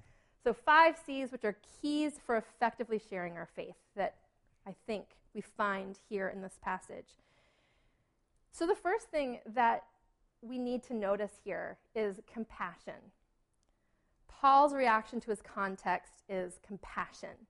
So, 0.43 0.53
five 0.53 0.95
C's, 1.05 1.31
which 1.31 1.43
are 1.43 1.57
keys 1.81 2.19
for 2.25 2.37
effectively 2.37 3.01
sharing 3.09 3.37
our 3.37 3.47
faith, 3.55 3.75
that 3.95 4.15
I 4.65 4.73
think 4.87 5.05
we 5.33 5.41
find 5.41 5.97
here 6.09 6.29
in 6.29 6.41
this 6.41 6.57
passage. 6.61 7.17
So, 8.51 8.65
the 8.65 8.75
first 8.75 9.07
thing 9.09 9.39
that 9.53 9.83
we 10.41 10.57
need 10.57 10.83
to 10.83 10.93
notice 10.93 11.33
here 11.43 11.77
is 11.95 12.19
compassion. 12.31 13.11
Paul's 14.27 14.73
reaction 14.73 15.19
to 15.21 15.31
his 15.31 15.41
context 15.41 16.23
is 16.29 16.59
compassion. 16.65 17.47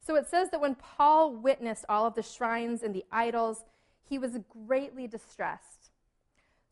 So 0.00 0.16
it 0.16 0.26
says 0.26 0.50
that 0.50 0.60
when 0.60 0.74
Paul 0.74 1.34
witnessed 1.34 1.84
all 1.88 2.06
of 2.06 2.14
the 2.14 2.22
shrines 2.22 2.82
and 2.82 2.94
the 2.94 3.04
idols, 3.12 3.64
he 4.08 4.18
was 4.18 4.38
greatly 4.66 5.06
distressed. 5.06 5.81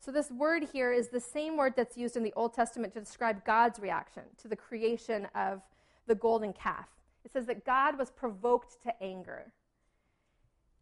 So, 0.03 0.11
this 0.11 0.31
word 0.31 0.67
here 0.73 0.91
is 0.91 1.09
the 1.09 1.19
same 1.19 1.55
word 1.57 1.73
that's 1.77 1.95
used 1.95 2.17
in 2.17 2.23
the 2.23 2.33
Old 2.35 2.55
Testament 2.55 2.93
to 2.95 2.99
describe 2.99 3.45
God's 3.45 3.79
reaction 3.79 4.23
to 4.41 4.47
the 4.47 4.55
creation 4.55 5.27
of 5.35 5.61
the 6.07 6.15
golden 6.15 6.53
calf. 6.53 6.87
It 7.23 7.31
says 7.31 7.45
that 7.45 7.65
God 7.65 7.99
was 7.99 8.09
provoked 8.09 8.81
to 8.83 9.03
anger. 9.03 9.51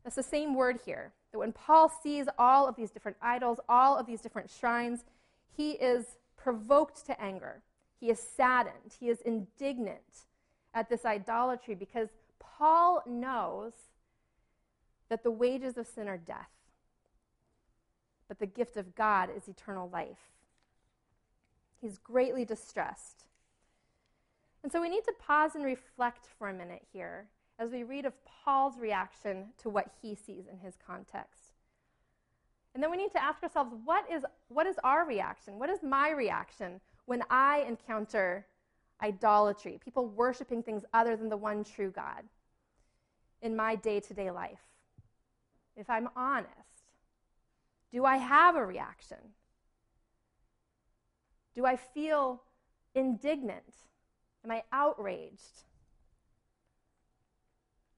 That's 0.05 0.15
the 0.15 0.23
same 0.23 0.55
word 0.55 0.79
here. 0.85 1.11
That 1.33 1.39
when 1.39 1.51
Paul 1.51 1.89
sees 1.89 2.27
all 2.37 2.65
of 2.65 2.77
these 2.77 2.91
different 2.91 3.17
idols, 3.21 3.59
all 3.67 3.97
of 3.97 4.05
these 4.05 4.21
different 4.21 4.49
shrines, 4.49 5.03
he 5.51 5.71
is 5.71 6.05
provoked 6.37 7.05
to 7.07 7.21
anger. 7.21 7.61
He 7.99 8.09
is 8.09 8.19
saddened. 8.19 8.95
He 8.97 9.09
is 9.09 9.19
indignant 9.21 10.27
at 10.73 10.89
this 10.89 11.03
idolatry 11.03 11.75
because 11.75 12.07
Paul 12.39 13.03
knows 13.05 13.73
that 15.09 15.23
the 15.23 15.31
wages 15.31 15.77
of 15.77 15.87
sin 15.87 16.07
are 16.07 16.17
death, 16.17 16.49
but 18.29 18.39
the 18.39 18.45
gift 18.45 18.77
of 18.77 18.95
God 18.95 19.29
is 19.35 19.49
eternal 19.49 19.89
life. 19.89 20.31
He's 21.81 21.97
greatly 21.97 22.45
distressed. 22.45 23.25
And 24.63 24.71
so 24.71 24.81
we 24.81 24.89
need 24.89 25.03
to 25.05 25.13
pause 25.19 25.55
and 25.55 25.65
reflect 25.65 26.27
for 26.37 26.47
a 26.47 26.53
minute 26.53 26.85
here 26.93 27.27
as 27.57 27.71
we 27.71 27.83
read 27.83 28.05
of 28.05 28.13
Paul's 28.25 28.77
reaction 28.77 29.47
to 29.57 29.69
what 29.69 29.91
he 30.01 30.15
sees 30.15 30.45
in 30.47 30.59
his 30.59 30.75
context. 30.85 31.53
And 32.73 32.83
then 32.83 32.91
we 32.91 32.97
need 32.97 33.11
to 33.11 33.23
ask 33.23 33.41
ourselves 33.41 33.73
what 33.83 34.05
is, 34.11 34.23
what 34.47 34.67
is 34.67 34.75
our 34.83 35.05
reaction? 35.05 35.57
What 35.57 35.69
is 35.69 35.79
my 35.81 36.11
reaction 36.11 36.79
when 37.05 37.23
I 37.29 37.65
encounter 37.67 38.45
idolatry, 39.01 39.79
people 39.83 40.07
worshiping 40.07 40.61
things 40.61 40.83
other 40.93 41.15
than 41.15 41.29
the 41.29 41.37
one 41.37 41.63
true 41.63 41.89
God 41.89 42.23
in 43.41 43.55
my 43.55 43.75
day 43.75 43.99
to 44.01 44.13
day 44.13 44.29
life? 44.29 44.59
If 45.75 45.89
I'm 45.89 46.09
honest, 46.15 46.68
do 47.91 48.05
I 48.05 48.17
have 48.17 48.55
a 48.55 48.65
reaction? 48.65 49.17
Do 51.55 51.65
I 51.65 51.75
feel 51.75 52.43
indignant? 52.93 53.63
Am 54.43 54.51
I 54.51 54.63
outraged? 54.71 55.63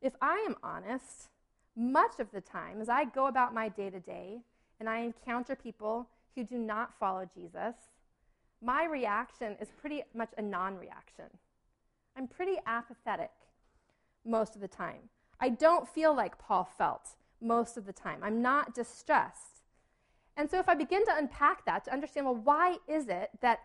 If 0.01 0.13
I 0.21 0.43
am 0.47 0.55
honest, 0.63 1.29
much 1.75 2.19
of 2.19 2.31
the 2.31 2.41
time 2.41 2.81
as 2.81 2.89
I 2.89 3.05
go 3.05 3.27
about 3.27 3.53
my 3.53 3.69
day 3.69 3.89
to 3.89 3.99
day 3.99 4.41
and 4.79 4.89
I 4.89 4.99
encounter 4.99 5.55
people 5.55 6.09
who 6.35 6.43
do 6.43 6.57
not 6.57 6.97
follow 6.99 7.29
Jesus, 7.33 7.75
my 8.61 8.85
reaction 8.85 9.57
is 9.59 9.69
pretty 9.79 10.03
much 10.13 10.29
a 10.37 10.41
non 10.41 10.77
reaction. 10.77 11.25
I'm 12.17 12.27
pretty 12.27 12.57
apathetic 12.65 13.31
most 14.25 14.55
of 14.55 14.61
the 14.61 14.67
time. 14.67 15.09
I 15.39 15.49
don't 15.49 15.87
feel 15.87 16.15
like 16.15 16.37
Paul 16.37 16.69
felt 16.77 17.15
most 17.41 17.77
of 17.77 17.85
the 17.85 17.93
time. 17.93 18.19
I'm 18.21 18.41
not 18.41 18.75
distressed. 18.75 19.60
And 20.37 20.49
so 20.49 20.59
if 20.59 20.69
I 20.69 20.75
begin 20.75 21.05
to 21.05 21.15
unpack 21.15 21.65
that 21.65 21.85
to 21.85 21.93
understand, 21.93 22.25
well, 22.25 22.35
why 22.35 22.77
is 22.87 23.07
it 23.07 23.29
that, 23.41 23.59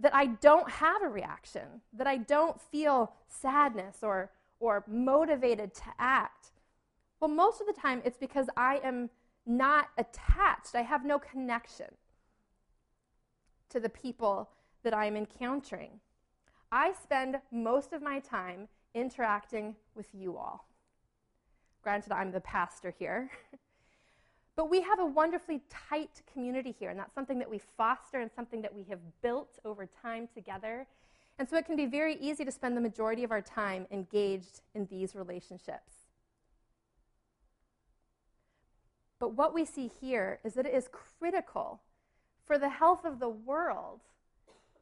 that 0.00 0.14
I 0.14 0.26
don't 0.26 0.70
have 0.70 1.02
a 1.02 1.08
reaction, 1.08 1.82
that 1.92 2.06
I 2.06 2.16
don't 2.16 2.60
feel 2.60 3.12
sadness 3.28 3.98
or, 4.02 4.30
or 4.60 4.84
motivated 4.86 5.74
to 5.74 5.84
act? 5.98 6.52
Well, 7.20 7.30
most 7.30 7.60
of 7.60 7.66
the 7.66 7.72
time 7.72 8.02
it's 8.04 8.18
because 8.18 8.48
I 8.56 8.80
am 8.84 9.10
not 9.46 9.88
attached, 9.98 10.74
I 10.74 10.82
have 10.82 11.04
no 11.04 11.18
connection 11.18 11.88
to 13.70 13.80
the 13.80 13.88
people 13.88 14.50
that 14.82 14.94
I'm 14.94 15.16
encountering. 15.16 16.00
I 16.70 16.92
spend 17.02 17.40
most 17.50 17.92
of 17.92 18.02
my 18.02 18.20
time 18.20 18.68
interacting 18.94 19.74
with 19.94 20.06
you 20.12 20.36
all. 20.36 20.68
Granted, 21.82 22.12
I'm 22.12 22.32
the 22.32 22.40
pastor 22.40 22.94
here. 22.98 23.30
but 24.56 24.70
we 24.70 24.80
have 24.82 25.00
a 25.00 25.06
wonderfully 25.06 25.60
tight 25.88 26.22
community 26.32 26.74
here, 26.78 26.90
and 26.90 26.98
that's 26.98 27.14
something 27.14 27.38
that 27.40 27.50
we 27.50 27.60
foster 27.76 28.20
and 28.20 28.30
something 28.34 28.62
that 28.62 28.74
we 28.74 28.84
have 28.84 29.00
built 29.22 29.58
over 29.64 29.86
time 29.86 30.28
together. 30.32 30.86
And 31.38 31.48
so 31.48 31.56
it 31.56 31.66
can 31.66 31.76
be 31.76 31.86
very 31.86 32.16
easy 32.16 32.44
to 32.44 32.52
spend 32.52 32.76
the 32.76 32.80
majority 32.80 33.24
of 33.24 33.32
our 33.32 33.42
time 33.42 33.86
engaged 33.90 34.60
in 34.74 34.86
these 34.86 35.16
relationships. 35.16 35.92
But 39.18 39.34
what 39.34 39.54
we 39.54 39.64
see 39.64 39.90
here 40.00 40.38
is 40.44 40.54
that 40.54 40.66
it 40.66 40.74
is 40.74 40.88
critical 40.92 41.80
for 42.46 42.58
the 42.58 42.68
health 42.68 43.04
of 43.04 43.18
the 43.18 43.28
world 43.28 44.02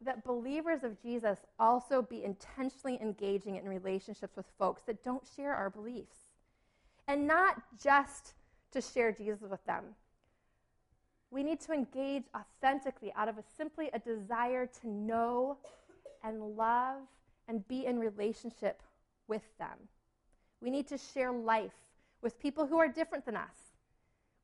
that 0.04 0.24
believers 0.24 0.82
of 0.82 1.00
Jesus 1.00 1.38
also 1.58 2.02
be 2.02 2.24
intentionally 2.24 2.98
engaging 3.00 3.56
in 3.56 3.68
relationships 3.68 4.36
with 4.36 4.46
folks 4.58 4.82
that 4.82 5.04
don't 5.04 5.22
share 5.36 5.54
our 5.54 5.70
beliefs. 5.70 6.16
And 7.06 7.26
not 7.26 7.62
just 7.80 8.34
to 8.72 8.80
share 8.80 9.12
Jesus 9.12 9.42
with 9.48 9.64
them. 9.64 9.84
We 11.30 11.42
need 11.42 11.60
to 11.60 11.72
engage 11.72 12.24
authentically 12.36 13.12
out 13.16 13.28
of 13.28 13.38
a, 13.38 13.44
simply 13.56 13.90
a 13.92 13.98
desire 13.98 14.66
to 14.80 14.88
know 14.88 15.56
and 16.22 16.56
love 16.56 17.00
and 17.48 17.66
be 17.68 17.86
in 17.86 17.98
relationship 17.98 18.82
with 19.28 19.42
them. 19.58 19.88
We 20.60 20.70
need 20.70 20.86
to 20.88 20.98
share 20.98 21.32
life 21.32 21.72
with 22.20 22.38
people 22.38 22.66
who 22.66 22.78
are 22.78 22.88
different 22.88 23.24
than 23.24 23.36
us. 23.36 23.72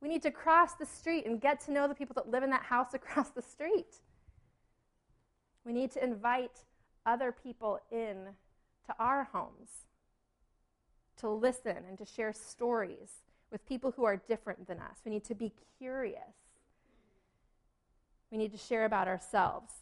We 0.01 0.09
need 0.09 0.23
to 0.23 0.31
cross 0.31 0.73
the 0.73 0.85
street 0.85 1.25
and 1.25 1.39
get 1.39 1.59
to 1.61 1.71
know 1.71 1.87
the 1.87 1.95
people 1.95 2.13
that 2.15 2.29
live 2.29 2.43
in 2.43 2.49
that 2.49 2.63
house 2.63 2.93
across 2.93 3.29
the 3.29 3.41
street. 3.41 3.97
We 5.65 5.73
need 5.73 5.91
to 5.91 6.03
invite 6.03 6.63
other 7.05 7.31
people 7.31 7.79
in 7.91 8.17
to 8.85 8.95
our 8.97 9.25
homes 9.31 9.69
to 11.17 11.29
listen 11.29 11.77
and 11.87 11.97
to 11.97 12.05
share 12.05 12.33
stories 12.33 13.09
with 13.51 13.65
people 13.67 13.91
who 13.91 14.05
are 14.05 14.17
different 14.17 14.67
than 14.67 14.79
us. 14.79 14.99
We 15.05 15.11
need 15.11 15.25
to 15.25 15.35
be 15.35 15.51
curious. 15.77 16.35
We 18.31 18.37
need 18.37 18.51
to 18.51 18.57
share 18.57 18.85
about 18.85 19.07
ourselves. 19.07 19.73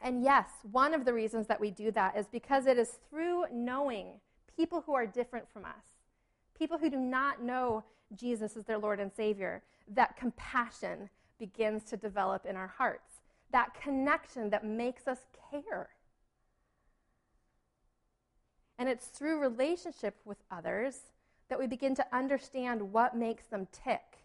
And 0.00 0.22
yes, 0.22 0.48
one 0.70 0.94
of 0.94 1.04
the 1.04 1.14
reasons 1.14 1.46
that 1.46 1.60
we 1.60 1.70
do 1.70 1.90
that 1.92 2.16
is 2.16 2.26
because 2.26 2.66
it 2.66 2.78
is 2.78 2.98
through 3.10 3.44
knowing 3.52 4.20
people 4.56 4.82
who 4.84 4.94
are 4.94 5.06
different 5.06 5.50
from 5.50 5.64
us 5.64 5.94
people 6.56 6.78
who 6.78 6.90
do 6.90 6.98
not 6.98 7.42
know 7.42 7.84
Jesus 8.14 8.56
as 8.56 8.64
their 8.64 8.78
Lord 8.78 9.00
and 9.00 9.12
Savior, 9.12 9.62
that 9.88 10.16
compassion 10.16 11.10
begins 11.38 11.82
to 11.84 11.96
develop 11.96 12.46
in 12.46 12.56
our 12.56 12.68
hearts. 12.78 13.20
That 13.50 13.74
connection 13.80 14.50
that 14.50 14.64
makes 14.64 15.06
us 15.06 15.18
care. 15.50 15.90
And 18.78 18.88
it's 18.88 19.06
through 19.06 19.40
relationship 19.40 20.16
with 20.24 20.38
others 20.50 20.96
that 21.48 21.58
we 21.58 21.66
begin 21.66 21.94
to 21.94 22.06
understand 22.12 22.92
what 22.92 23.16
makes 23.16 23.44
them 23.46 23.68
tick. 23.72 24.18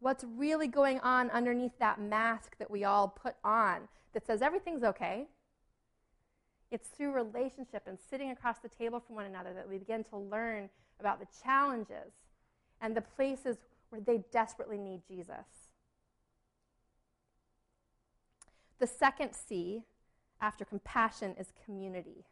What's 0.00 0.24
really 0.24 0.66
going 0.66 1.00
on 1.00 1.30
underneath 1.30 1.78
that 1.78 2.00
mask 2.00 2.56
that 2.58 2.70
we 2.70 2.84
all 2.84 3.08
put 3.08 3.36
on 3.44 3.88
that 4.14 4.26
says 4.26 4.42
everything's 4.42 4.82
okay. 4.82 5.26
It's 6.70 6.88
through 6.88 7.12
relationship 7.12 7.82
and 7.86 7.98
sitting 8.10 8.30
across 8.30 8.58
the 8.58 8.68
table 8.68 9.00
from 9.00 9.16
one 9.16 9.26
another 9.26 9.52
that 9.54 9.68
we 9.68 9.78
begin 9.78 10.04
to 10.04 10.16
learn 10.16 10.70
about 10.98 11.20
the 11.20 11.26
challenges 11.42 12.12
and 12.80 12.96
the 12.96 13.00
places 13.00 13.56
where 13.90 14.00
they 14.00 14.22
desperately 14.32 14.78
need 14.78 15.02
Jesus. 15.06 15.46
The 18.78 18.86
second 18.86 19.34
C 19.34 19.82
after 20.40 20.64
compassion 20.64 21.34
is 21.38 21.52
community. 21.64 22.24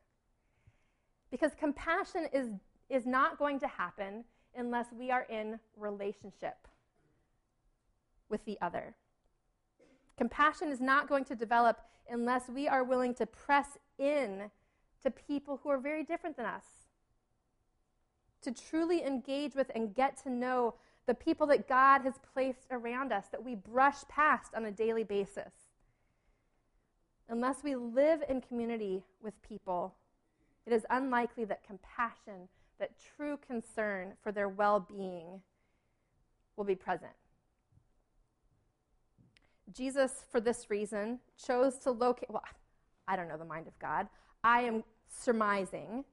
Because 1.30 1.52
compassion 1.58 2.26
is, 2.32 2.48
is 2.88 3.07
not 3.07 3.38
going 3.38 3.61
to 3.61 3.68
happen 3.68 4.25
unless 4.57 4.87
we 4.92 5.11
are 5.11 5.26
in 5.28 5.59
relationship 5.76 6.68
with 8.28 8.45
the 8.45 8.59
other. 8.61 8.95
Compassion 10.16 10.68
is 10.68 10.80
not 10.80 11.09
going 11.09 11.25
to 11.25 11.35
develop 11.35 11.80
unless 12.11 12.49
we 12.49 12.66
are 12.66 12.83
willing 12.83 13.14
to 13.14 13.26
press 13.26 13.78
in 13.99 14.50
to 15.02 15.11
people 15.11 15.61
who 15.62 15.68
are 15.68 15.78
very 15.78 16.02
different 16.02 16.37
than 16.37 16.47
us 16.47 16.64
to 18.42 18.52
truly 18.52 19.04
engage 19.04 19.54
with 19.54 19.71
and 19.75 19.95
get 19.95 20.16
to 20.23 20.30
know 20.30 20.75
the 21.07 21.14
people 21.14 21.47
that 21.47 21.68
God 21.68 22.02
has 22.02 22.14
placed 22.35 22.66
around 22.71 23.12
us 23.12 23.26
that 23.33 23.45
we 23.45 23.54
brush 23.54 24.07
past 24.09 24.54
on 24.54 24.64
a 24.66 24.71
daily 24.71 25.04
basis. 25.04 25.52
Unless 27.28 27.62
we 27.62 27.76
live 27.76 28.23
in 28.28 28.40
community 28.40 29.02
with 29.23 29.40
people, 29.42 29.95
it 30.66 30.73
is 30.73 30.87
unlikely 30.90 31.45
that 31.47 31.66
compassion, 31.66 32.49
that 32.78 32.92
true 33.16 33.38
concern 33.47 34.12
for 34.23 34.32
their 34.32 34.49
well 34.49 34.80
being 34.80 35.40
will 36.56 36.64
be 36.64 36.75
present. 36.75 37.12
Jesus, 39.73 40.25
for 40.30 40.40
this 40.40 40.70
reason, 40.70 41.18
chose 41.44 41.76
to 41.78 41.90
locate, 41.90 42.30
well, 42.30 42.42
I 43.06 43.16
don't 43.16 43.28
know 43.28 43.37
the 43.37 43.44
mind 43.44 43.66
of 43.66 43.78
God. 43.78 44.08
I 44.42 44.62
am 44.62 44.85
surmising 45.08 46.04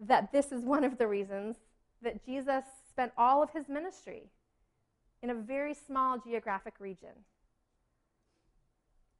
that 0.00 0.32
this 0.32 0.52
is 0.52 0.64
one 0.64 0.84
of 0.84 0.98
the 0.98 1.06
reasons 1.06 1.56
that 2.02 2.24
Jesus 2.24 2.64
spent 2.88 3.12
all 3.16 3.42
of 3.42 3.50
his 3.50 3.68
ministry 3.68 4.30
in 5.22 5.30
a 5.30 5.34
very 5.34 5.74
small 5.74 6.18
geographic 6.18 6.74
region. 6.80 7.24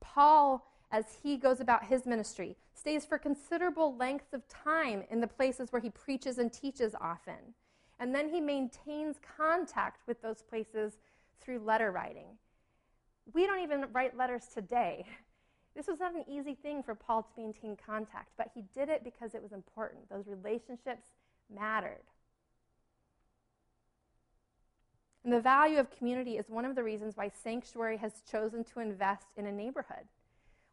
Paul, 0.01 0.67
as 0.93 1.07
he 1.23 1.39
goes 1.39 1.59
about 1.59 1.87
his 1.87 2.05
ministry, 2.05 2.55
stays 2.75 3.07
for 3.07 3.19
considerable 3.19 3.97
lengths 3.97 4.35
of 4.35 4.47
time 4.47 5.03
in 5.11 5.21
the 5.21 5.27
places 5.27 5.73
where 5.73 5.81
he 5.81 5.89
preaches 5.89 6.39
and 6.39 6.53
teaches 6.53 6.95
often. 7.01 7.55
And 7.99 8.15
then 8.15 8.29
he 8.29 8.41
maintains 8.41 9.17
contact 9.37 10.07
with 10.07 10.21
those 10.21 10.43
places 10.43 10.99
through 11.41 11.61
letter 11.61 11.91
writing. 11.91 12.37
We 13.33 13.47
don't 13.47 13.63
even 13.63 13.87
write 13.93 14.17
letters 14.17 14.47
today. 14.53 15.07
This 15.75 15.87
was 15.87 16.01
not 16.01 16.15
an 16.15 16.25
easy 16.29 16.55
thing 16.55 16.83
for 16.83 16.95
Paul 16.95 17.23
to 17.23 17.41
maintain 17.41 17.79
contact, 17.87 18.33
but 18.37 18.51
he 18.55 18.63
did 18.75 18.91
it 18.91 19.03
because 19.03 19.35
it 19.35 19.43
was 19.43 19.53
important. 19.53 20.11
Those 20.11 20.27
relationships 20.29 21.07
mattered. 21.49 22.03
And 25.25 25.33
the 25.33 25.41
value 25.41 25.79
of 25.79 25.91
community 25.91 26.37
is 26.37 26.51
one 26.51 26.67
of 26.67 26.75
the 26.75 26.83
reasons 26.83 27.17
why 27.17 27.31
Sanctuary 27.43 27.97
has 27.97 28.23
chosen 28.31 28.65
to 28.65 28.81
invest 28.81 29.29
in 29.39 29.47
a 29.47 29.53
neighborhood. 29.53 30.05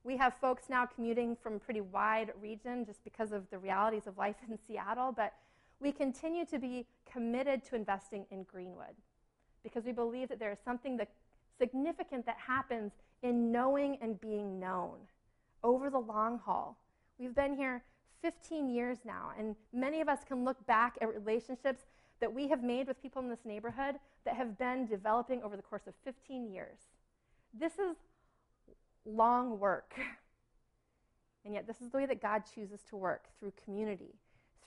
We 0.04 0.18
have 0.18 0.34
folks 0.36 0.64
now 0.70 0.86
commuting 0.86 1.36
from 1.36 1.56
a 1.56 1.60
pretty 1.60 1.82
wide 1.82 2.32
region 2.42 2.86
just 2.86 3.04
because 3.04 3.32
of 3.32 3.50
the 3.50 3.58
realities 3.58 4.08
of 4.08 4.18
life 4.18 4.38
in 4.50 4.58
Seattle, 4.68 5.12
but 5.12 5.34
we 5.80 5.92
continue 5.92 6.46
to 6.46 6.60
be 6.60 6.86
committed 7.12 7.64
to 7.66 7.76
investing 7.76 8.26
in 8.32 8.44
Greenwood 8.44 8.96
because 9.64 9.84
we 9.86 9.92
believe 9.92 10.30
that 10.30 10.40
there 10.40 10.52
is 10.52 10.60
something 10.64 10.98
that 10.98 11.10
significant 11.58 12.26
that 12.26 12.38
happens 12.38 12.94
in 13.24 13.52
knowing 13.52 13.98
and 14.02 14.20
being 14.22 14.60
known 14.60 14.98
over 15.64 15.90
the 15.90 16.00
long 16.00 16.40
haul. 16.40 16.78
We've 17.18 17.36
been 17.36 17.56
here 17.56 17.84
15 18.22 18.70
years 18.70 19.00
now, 19.06 19.32
and 19.38 19.56
many 19.74 20.02
of 20.02 20.08
us 20.08 20.20
can 20.26 20.46
look 20.46 20.66
back 20.66 20.98
at 21.02 21.14
relationships 21.14 21.84
that 22.22 22.34
we 22.34 22.48
have 22.48 22.64
made 22.64 22.88
with 22.88 23.02
people 23.02 23.22
in 23.22 23.30
this 23.30 23.46
neighborhood 23.46 23.96
that 24.26 24.36
have 24.36 24.58
been 24.58 24.86
developing 24.86 25.42
over 25.44 25.56
the 25.56 25.62
course 25.62 25.88
of 25.88 25.94
15 26.04 26.50
years. 26.50 26.78
This 27.54 27.74
is 27.74 27.96
long 29.06 29.60
work. 29.60 29.94
And 31.46 31.54
yet, 31.54 31.66
this 31.66 31.82
is 31.82 31.90
the 31.90 31.98
way 31.98 32.06
that 32.06 32.22
God 32.22 32.44
chooses 32.54 32.82
to 32.90 32.98
work 32.98 33.24
through 33.40 33.54
community, 33.64 34.14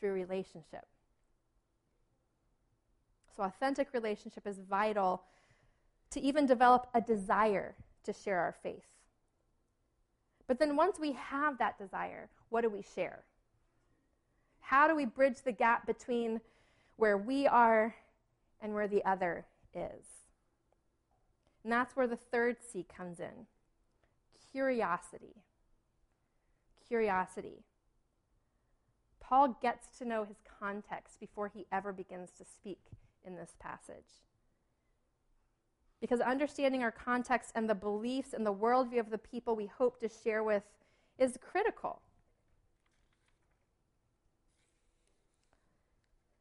through 0.00 0.14
relationship. 0.14 0.86
So, 3.36 3.42
authentic 3.42 3.92
relationship 3.92 4.46
is 4.46 4.58
vital 4.58 5.22
to 6.10 6.20
even 6.20 6.46
develop 6.46 6.88
a 6.94 7.00
desire 7.00 7.74
to 8.04 8.12
share 8.12 8.38
our 8.40 8.54
faith. 8.62 8.86
But 10.46 10.58
then, 10.58 10.76
once 10.76 10.98
we 10.98 11.12
have 11.12 11.58
that 11.58 11.78
desire, 11.78 12.28
what 12.48 12.62
do 12.62 12.70
we 12.70 12.82
share? 12.94 13.22
How 14.60 14.88
do 14.88 14.96
we 14.96 15.04
bridge 15.04 15.42
the 15.44 15.52
gap 15.52 15.86
between 15.86 16.40
where 16.96 17.18
we 17.18 17.46
are 17.46 17.94
and 18.60 18.74
where 18.74 18.88
the 18.88 19.04
other 19.04 19.44
is? 19.74 20.06
And 21.62 21.72
that's 21.72 21.94
where 21.94 22.06
the 22.06 22.16
third 22.16 22.56
C 22.60 22.84
comes 22.96 23.20
in 23.20 23.46
curiosity. 24.52 25.42
Curiosity. 26.86 27.64
Paul 29.20 29.58
gets 29.62 29.98
to 29.98 30.04
know 30.04 30.24
his 30.24 30.42
context 30.60 31.18
before 31.18 31.48
he 31.48 31.66
ever 31.72 31.92
begins 31.92 32.30
to 32.32 32.44
speak 32.44 32.80
in 33.24 33.34
this 33.34 33.56
passage. 33.58 34.20
Because 36.00 36.20
understanding 36.20 36.82
our 36.82 36.90
context 36.90 37.52
and 37.54 37.70
the 37.70 37.74
beliefs 37.74 38.34
and 38.34 38.44
the 38.44 38.52
worldview 38.52 39.00
of 39.00 39.10
the 39.10 39.18
people 39.18 39.56
we 39.56 39.66
hope 39.66 40.00
to 40.00 40.08
share 40.08 40.42
with 40.42 40.64
is 41.18 41.38
critical. 41.40 42.02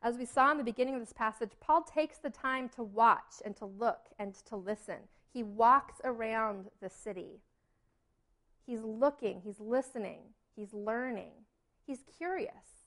As 0.04 0.18
we 0.18 0.26
saw 0.26 0.52
in 0.52 0.58
the 0.58 0.64
beginning 0.64 0.96
of 0.96 1.00
this 1.00 1.14
passage, 1.14 1.52
Paul 1.60 1.84
takes 1.84 2.18
the 2.18 2.32
time 2.32 2.70
to 2.70 2.84
watch 2.84 3.42
and 3.46 3.56
to 3.58 3.66
look 3.66 4.08
and 4.18 4.34
to 4.46 4.56
listen. 4.56 4.98
He 5.32 5.44
walks 5.44 6.02
around 6.04 6.66
the 6.82 6.90
city. 6.90 7.40
He's 8.66 8.82
looking, 8.82 9.42
he's 9.44 9.60
listening, 9.60 10.20
he's 10.56 10.74
learning, 10.74 11.32
he's 11.86 12.04
curious. 12.18 12.86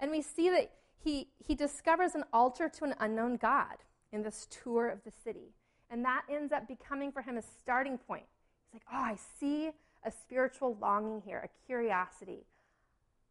And 0.00 0.10
we 0.10 0.22
see 0.22 0.50
that 0.50 0.72
he, 1.02 1.28
he 1.38 1.54
discovers 1.54 2.14
an 2.14 2.24
altar 2.32 2.68
to 2.68 2.84
an 2.84 2.94
unknown 3.00 3.36
God 3.36 3.76
in 4.12 4.22
this 4.22 4.46
tour 4.50 4.88
of 4.88 5.04
the 5.04 5.12
city. 5.24 5.54
And 5.90 6.04
that 6.04 6.22
ends 6.28 6.52
up 6.52 6.66
becoming 6.66 7.12
for 7.12 7.22
him 7.22 7.36
a 7.36 7.42
starting 7.42 7.98
point. 7.98 8.24
He's 8.66 8.74
like, 8.74 8.86
oh, 8.92 9.04
I 9.04 9.16
see 9.38 9.70
a 10.04 10.10
spiritual 10.10 10.76
longing 10.80 11.22
here, 11.24 11.38
a 11.38 11.66
curiosity. 11.66 12.46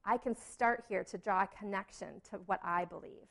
I 0.05 0.17
can 0.17 0.35
start 0.35 0.85
here 0.87 1.03
to 1.05 1.17
draw 1.17 1.43
a 1.43 1.47
connection 1.47 2.21
to 2.29 2.37
what 2.45 2.59
I 2.63 2.85
believe. 2.85 3.27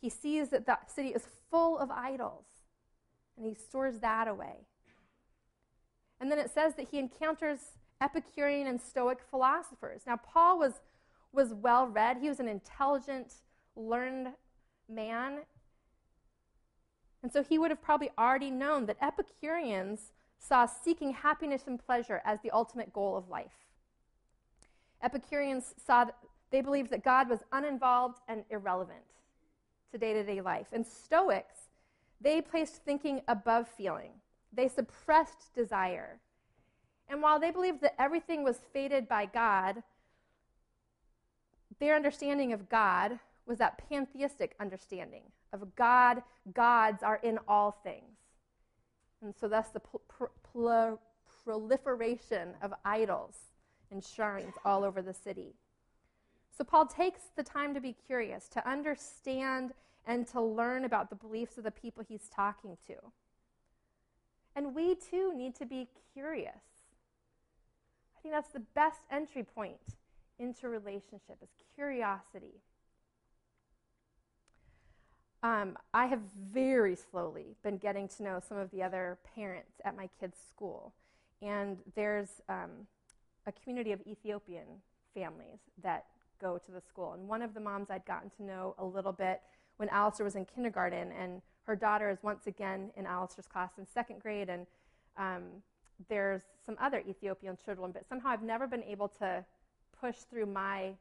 He 0.00 0.08
sees 0.08 0.50
that 0.50 0.66
the 0.66 0.78
city 0.86 1.08
is 1.08 1.26
full 1.50 1.78
of 1.78 1.90
idols, 1.90 2.44
and 3.36 3.46
he 3.46 3.54
stores 3.54 3.98
that 4.00 4.28
away. 4.28 4.66
And 6.20 6.30
then 6.30 6.38
it 6.38 6.50
says 6.50 6.74
that 6.74 6.88
he 6.90 6.98
encounters 6.98 7.58
Epicurean 8.00 8.66
and 8.66 8.80
Stoic 8.80 9.18
philosophers. 9.30 10.02
Now, 10.06 10.16
Paul 10.16 10.58
was, 10.58 10.80
was 11.32 11.52
well 11.54 11.86
read, 11.86 12.18
he 12.18 12.28
was 12.28 12.40
an 12.40 12.48
intelligent, 12.48 13.34
learned 13.74 14.28
man. 14.88 15.40
And 17.22 17.32
so 17.32 17.42
he 17.42 17.58
would 17.58 17.70
have 17.70 17.82
probably 17.82 18.10
already 18.18 18.50
known 18.50 18.86
that 18.86 18.96
Epicureans 19.02 20.12
saw 20.38 20.66
seeking 20.66 21.12
happiness 21.12 21.64
and 21.66 21.84
pleasure 21.84 22.22
as 22.24 22.40
the 22.40 22.50
ultimate 22.50 22.92
goal 22.92 23.16
of 23.16 23.28
life. 23.28 23.66
Epicureans 25.02 25.74
saw 25.84 26.06
they 26.50 26.60
believed 26.60 26.90
that 26.90 27.04
God 27.04 27.28
was 27.28 27.40
uninvolved 27.52 28.18
and 28.28 28.44
irrelevant 28.50 29.04
to 29.92 29.98
day 29.98 30.12
to 30.12 30.22
day 30.22 30.40
life. 30.40 30.68
And 30.72 30.86
Stoics, 30.86 31.68
they 32.20 32.40
placed 32.40 32.84
thinking 32.84 33.20
above 33.28 33.68
feeling, 33.68 34.12
they 34.56 34.68
suppressed 34.68 35.54
desire. 35.54 36.18
And 37.08 37.22
while 37.22 37.38
they 37.38 37.50
believed 37.50 37.82
that 37.82 38.00
everything 38.00 38.42
was 38.42 38.58
fated 38.72 39.08
by 39.08 39.26
God, 39.26 39.82
their 41.78 41.94
understanding 41.94 42.52
of 42.52 42.68
God 42.68 43.18
was 43.46 43.58
that 43.58 43.88
pantheistic 43.88 44.56
understanding 44.58 45.22
of 45.52 45.76
God, 45.76 46.22
gods 46.52 47.02
are 47.02 47.20
in 47.22 47.38
all 47.46 47.70
things. 47.84 48.16
And 49.22 49.34
so 49.38 49.48
thus 49.48 49.68
the 49.68 49.82
proliferation 51.42 52.54
of 52.62 52.74
idols 52.84 53.36
and 53.90 54.02
shrines 54.04 54.54
all 54.64 54.84
over 54.84 55.00
the 55.00 55.14
city. 55.14 55.54
So 56.56 56.64
Paul 56.64 56.86
takes 56.86 57.20
the 57.36 57.42
time 57.42 57.74
to 57.74 57.80
be 57.80 57.94
curious, 58.06 58.48
to 58.48 58.68
understand 58.68 59.72
and 60.06 60.26
to 60.28 60.40
learn 60.40 60.84
about 60.84 61.10
the 61.10 61.16
beliefs 61.16 61.58
of 61.58 61.64
the 61.64 61.70
people 61.70 62.02
he's 62.06 62.28
talking 62.34 62.76
to. 62.86 62.94
And 64.56 64.74
we 64.74 64.94
too 64.94 65.32
need 65.36 65.54
to 65.56 65.66
be 65.66 65.86
curious. 66.14 66.54
I 68.16 68.20
think 68.22 68.34
that's 68.34 68.48
the 68.48 68.62
best 68.74 69.00
entry 69.10 69.44
point 69.44 69.76
into 70.38 70.68
relationship 70.68 71.36
is 71.42 71.50
curiosity. 71.74 72.62
Um, 75.42 75.76
I 75.92 76.06
have 76.06 76.20
very 76.50 76.96
slowly 76.96 77.54
been 77.62 77.76
getting 77.76 78.08
to 78.08 78.22
know 78.22 78.40
some 78.46 78.56
of 78.56 78.70
the 78.70 78.82
other 78.82 79.18
parents 79.34 79.80
at 79.84 79.96
my 79.96 80.08
kids' 80.18 80.38
school. 80.48 80.94
And 81.42 81.76
there's 81.94 82.40
um, 82.48 82.88
a 83.46 83.52
community 83.52 83.92
of 83.92 84.00
Ethiopian 84.06 84.66
families 85.14 85.60
that 85.82 86.06
go 86.40 86.58
to 86.58 86.72
the 86.72 86.80
school. 86.80 87.12
And 87.12 87.28
one 87.28 87.42
of 87.42 87.54
the 87.54 87.60
moms 87.60 87.90
I'd 87.90 88.06
gotten 88.06 88.30
to 88.38 88.42
know 88.42 88.74
a 88.78 88.84
little 88.84 89.12
bit 89.12 89.42
when 89.76 89.88
Alistair 89.90 90.24
was 90.24 90.34
in 90.34 90.46
kindergarten, 90.46 91.12
and 91.12 91.42
her 91.66 91.76
daughter 91.76 92.08
is 92.10 92.18
once 92.22 92.46
again 92.46 92.90
in 92.96 93.06
Alistair's 93.06 93.46
class 93.46 93.70
in 93.78 93.86
second 93.86 94.20
grade. 94.20 94.48
And 94.48 94.66
um, 95.18 95.42
there's 96.08 96.42
some 96.64 96.76
other 96.80 97.02
Ethiopian 97.08 97.56
children, 97.64 97.90
but 97.92 98.08
somehow 98.08 98.30
I've 98.30 98.42
never 98.42 98.66
been 98.66 98.84
able 98.84 99.08
to 99.20 99.44
push 100.00 100.16
through 100.30 100.46
my 100.46 100.92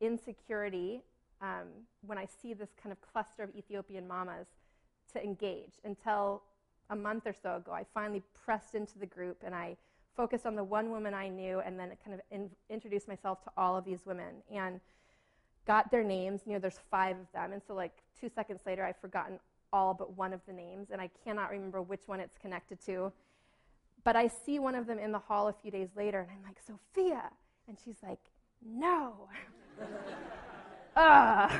insecurity 0.00 1.02
um, 1.40 1.68
when 2.06 2.18
I 2.18 2.26
see 2.26 2.52
this 2.52 2.70
kind 2.82 2.92
of 2.92 3.00
cluster 3.00 3.42
of 3.42 3.54
Ethiopian 3.56 4.06
mamas 4.06 4.46
to 5.12 5.22
engage 5.22 5.72
until 5.84 6.42
a 6.90 6.96
month 6.96 7.26
or 7.26 7.32
so 7.32 7.56
ago. 7.56 7.72
I 7.72 7.84
finally 7.94 8.22
pressed 8.44 8.74
into 8.74 8.98
the 8.98 9.06
group 9.06 9.38
and 9.44 9.54
I 9.54 9.76
focused 10.16 10.44
on 10.44 10.54
the 10.54 10.64
one 10.64 10.90
woman 10.90 11.14
I 11.14 11.28
knew 11.28 11.60
and 11.60 11.78
then 11.78 11.90
kind 12.04 12.14
of 12.14 12.20
in, 12.30 12.50
introduced 12.68 13.08
myself 13.08 13.42
to 13.44 13.50
all 13.56 13.76
of 13.76 13.84
these 13.84 14.04
women 14.04 14.34
and 14.52 14.80
got 15.66 15.90
their 15.90 16.02
names. 16.02 16.42
You 16.46 16.54
know, 16.54 16.58
there's 16.58 16.80
five 16.90 17.16
of 17.16 17.30
them. 17.32 17.52
And 17.52 17.62
so, 17.66 17.74
like, 17.74 17.92
two 18.18 18.28
seconds 18.28 18.60
later, 18.66 18.84
I've 18.84 19.00
forgotten 19.00 19.38
all 19.72 19.94
but 19.94 20.16
one 20.16 20.32
of 20.32 20.40
the 20.46 20.52
names 20.52 20.88
and 20.90 21.00
I 21.00 21.10
cannot 21.24 21.50
remember 21.50 21.80
which 21.82 22.02
one 22.06 22.20
it's 22.20 22.36
connected 22.38 22.84
to. 22.86 23.12
But 24.02 24.16
I 24.16 24.28
see 24.28 24.58
one 24.58 24.74
of 24.74 24.86
them 24.86 24.98
in 24.98 25.12
the 25.12 25.18
hall 25.18 25.48
a 25.48 25.52
few 25.52 25.70
days 25.70 25.88
later 25.96 26.20
and 26.20 26.30
I'm 26.30 26.42
like, 26.42 26.58
Sophia. 26.66 27.30
And 27.68 27.76
she's 27.84 27.98
like, 28.02 28.18
no. 28.64 29.28
Ugh. 30.96 31.52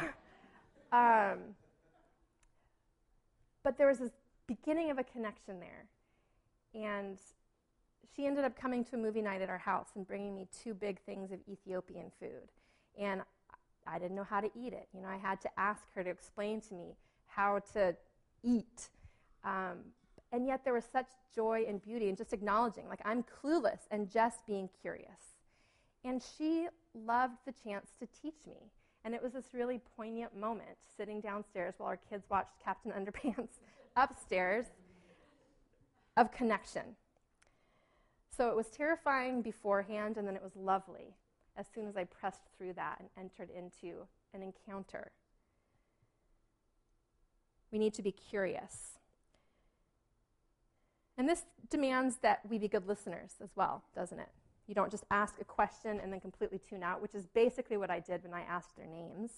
Um, 0.92 1.38
but 3.62 3.78
there 3.78 3.86
was 3.86 3.98
this 3.98 4.10
beginning 4.46 4.90
of 4.90 4.98
a 4.98 5.04
connection 5.04 5.60
there. 5.60 5.86
And 6.74 7.18
she 8.16 8.26
ended 8.26 8.44
up 8.44 8.58
coming 8.58 8.84
to 8.86 8.96
a 8.96 8.98
movie 8.98 9.22
night 9.22 9.42
at 9.42 9.48
our 9.48 9.58
house 9.58 9.90
and 9.94 10.06
bringing 10.06 10.34
me 10.34 10.48
two 10.64 10.74
big 10.74 10.98
things 11.00 11.30
of 11.30 11.38
Ethiopian 11.48 12.10
food. 12.18 12.50
And 12.98 13.22
I 13.86 13.98
didn't 13.98 14.16
know 14.16 14.24
how 14.24 14.40
to 14.40 14.50
eat 14.54 14.72
it. 14.72 14.88
You 14.94 15.00
know, 15.02 15.08
I 15.08 15.16
had 15.16 15.40
to 15.42 15.50
ask 15.58 15.82
her 15.94 16.04
to 16.04 16.10
explain 16.10 16.60
to 16.62 16.74
me 16.74 16.96
how 17.26 17.60
to 17.72 17.96
eat. 18.42 18.88
Um, 19.44 19.92
And 20.32 20.46
yet 20.46 20.64
there 20.64 20.74
was 20.74 20.84
such 20.84 21.08
joy 21.34 21.64
and 21.66 21.82
beauty 21.82 22.08
in 22.08 22.14
just 22.14 22.32
acknowledging, 22.32 22.86
like, 22.88 23.00
I'm 23.04 23.24
clueless 23.24 23.80
and 23.90 24.08
just 24.08 24.46
being 24.46 24.68
curious. 24.80 25.34
And 26.04 26.22
she 26.22 26.68
loved 26.94 27.38
the 27.46 27.52
chance 27.64 27.90
to 27.98 28.06
teach 28.22 28.46
me. 28.46 28.70
And 29.04 29.14
it 29.14 29.22
was 29.22 29.32
this 29.32 29.54
really 29.54 29.80
poignant 29.96 30.36
moment 30.36 30.76
sitting 30.96 31.20
downstairs 31.20 31.74
while 31.78 31.88
our 31.88 31.96
kids 31.96 32.26
watched 32.30 32.52
Captain 32.62 32.92
Underpants 32.92 33.58
upstairs 33.96 34.66
of 36.16 36.30
connection. 36.30 36.96
So 38.36 38.50
it 38.50 38.56
was 38.56 38.68
terrifying 38.68 39.42
beforehand, 39.42 40.16
and 40.16 40.28
then 40.28 40.36
it 40.36 40.42
was 40.42 40.54
lovely 40.54 41.16
as 41.60 41.66
soon 41.74 41.86
as 41.86 41.96
I 41.96 42.04
pressed 42.04 42.40
through 42.56 42.72
that 42.72 42.96
and 42.98 43.08
entered 43.18 43.54
into 43.54 44.06
an 44.32 44.42
encounter. 44.42 45.12
We 47.70 47.78
need 47.78 47.92
to 47.94 48.02
be 48.02 48.12
curious. 48.12 48.98
And 51.18 51.28
this 51.28 51.42
demands 51.68 52.16
that 52.22 52.40
we 52.48 52.58
be 52.58 52.66
good 52.66 52.88
listeners 52.88 53.32
as 53.44 53.50
well, 53.54 53.84
doesn't 53.94 54.18
it? 54.18 54.30
You 54.66 54.74
don't 54.74 54.90
just 54.90 55.04
ask 55.10 55.34
a 55.38 55.44
question 55.44 56.00
and 56.02 56.10
then 56.10 56.20
completely 56.20 56.58
tune 56.58 56.82
out, 56.82 57.02
which 57.02 57.14
is 57.14 57.26
basically 57.26 57.76
what 57.76 57.90
I 57.90 58.00
did 58.00 58.24
when 58.24 58.32
I 58.32 58.40
asked 58.42 58.76
their 58.76 58.86
names. 58.86 59.30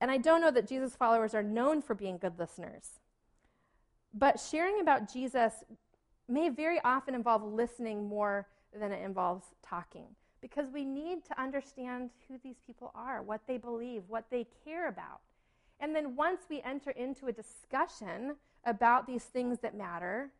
And 0.00 0.10
I 0.10 0.16
don't 0.16 0.40
know 0.40 0.50
that 0.50 0.66
Jesus 0.66 0.96
followers 0.96 1.34
are 1.34 1.42
known 1.42 1.82
for 1.82 1.94
being 1.94 2.16
good 2.16 2.38
listeners. 2.38 3.00
But 4.14 4.40
sharing 4.40 4.80
about 4.80 5.12
Jesus 5.12 5.52
may 6.28 6.48
very 6.48 6.80
often 6.82 7.14
involve 7.14 7.42
listening 7.42 8.08
more 8.08 8.46
than 8.78 8.92
it 8.92 9.04
involves 9.04 9.46
talking. 9.62 10.06
Because 10.40 10.66
we 10.72 10.84
need 10.84 11.24
to 11.26 11.40
understand 11.40 12.10
who 12.28 12.38
these 12.42 12.60
people 12.66 12.92
are, 12.94 13.22
what 13.22 13.40
they 13.46 13.56
believe, 13.56 14.02
what 14.08 14.26
they 14.30 14.46
care 14.64 14.88
about. 14.88 15.20
And 15.80 15.94
then 15.94 16.16
once 16.16 16.42
we 16.48 16.62
enter 16.62 16.90
into 16.90 17.26
a 17.26 17.32
discussion 17.32 18.36
about 18.64 19.06
these 19.06 19.24
things 19.24 19.58
that 19.60 19.76
matter, 19.76 20.30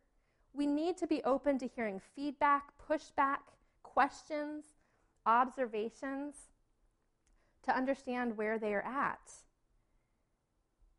we 0.53 0.65
need 0.65 0.97
to 0.97 1.07
be 1.07 1.23
open 1.23 1.57
to 1.59 1.67
hearing 1.67 1.99
feedback, 2.15 2.71
pushback, 2.89 3.39
questions, 3.83 4.63
observations 5.25 6.35
to 7.63 7.75
understand 7.75 8.37
where 8.37 8.59
they 8.59 8.73
are 8.73 8.85
at. 8.85 9.31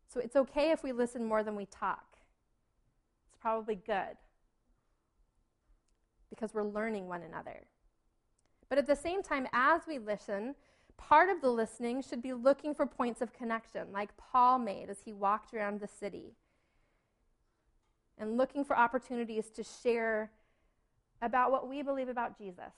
So 0.07 0.19
it's 0.19 0.35
okay 0.35 0.71
if 0.71 0.83
we 0.83 0.91
listen 0.91 1.25
more 1.25 1.43
than 1.43 1.55
we 1.55 1.65
talk. 1.65 2.17
It's 3.25 3.37
probably 3.41 3.75
good 3.75 4.17
because 6.29 6.53
we're 6.53 6.63
learning 6.63 7.07
one 7.07 7.21
another. 7.21 7.65
But 8.69 8.77
at 8.77 8.87
the 8.87 8.95
same 8.95 9.23
time, 9.23 9.47
as 9.53 9.81
we 9.87 9.97
listen, 9.97 10.55
part 10.97 11.29
of 11.29 11.41
the 11.41 11.49
listening 11.49 12.01
should 12.01 12.21
be 12.21 12.33
looking 12.33 12.73
for 12.73 12.85
points 12.85 13.21
of 13.21 13.33
connection, 13.33 13.87
like 13.93 14.17
Paul 14.17 14.59
made 14.59 14.89
as 14.89 15.01
he 15.05 15.13
walked 15.13 15.53
around 15.53 15.79
the 15.79 15.87
city, 15.87 16.33
and 18.17 18.37
looking 18.37 18.65
for 18.65 18.77
opportunities 18.77 19.49
to 19.51 19.63
share 19.63 20.31
about 21.21 21.51
what 21.51 21.69
we 21.69 21.81
believe 21.81 22.09
about 22.09 22.37
Jesus. 22.37 22.73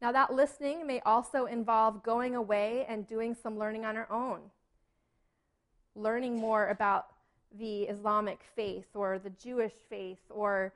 Now, 0.00 0.12
that 0.12 0.32
listening 0.32 0.86
may 0.86 1.00
also 1.00 1.46
involve 1.46 2.02
going 2.02 2.34
away 2.34 2.84
and 2.88 3.06
doing 3.06 3.34
some 3.34 3.58
learning 3.58 3.84
on 3.84 3.96
our 3.96 4.10
own, 4.10 4.40
learning 5.94 6.36
more 6.36 6.68
about 6.68 7.06
the 7.56 7.84
Islamic 7.84 8.40
faith 8.54 8.88
or 8.94 9.18
the 9.18 9.30
Jewish 9.30 9.72
faith 9.88 10.20
or 10.28 10.74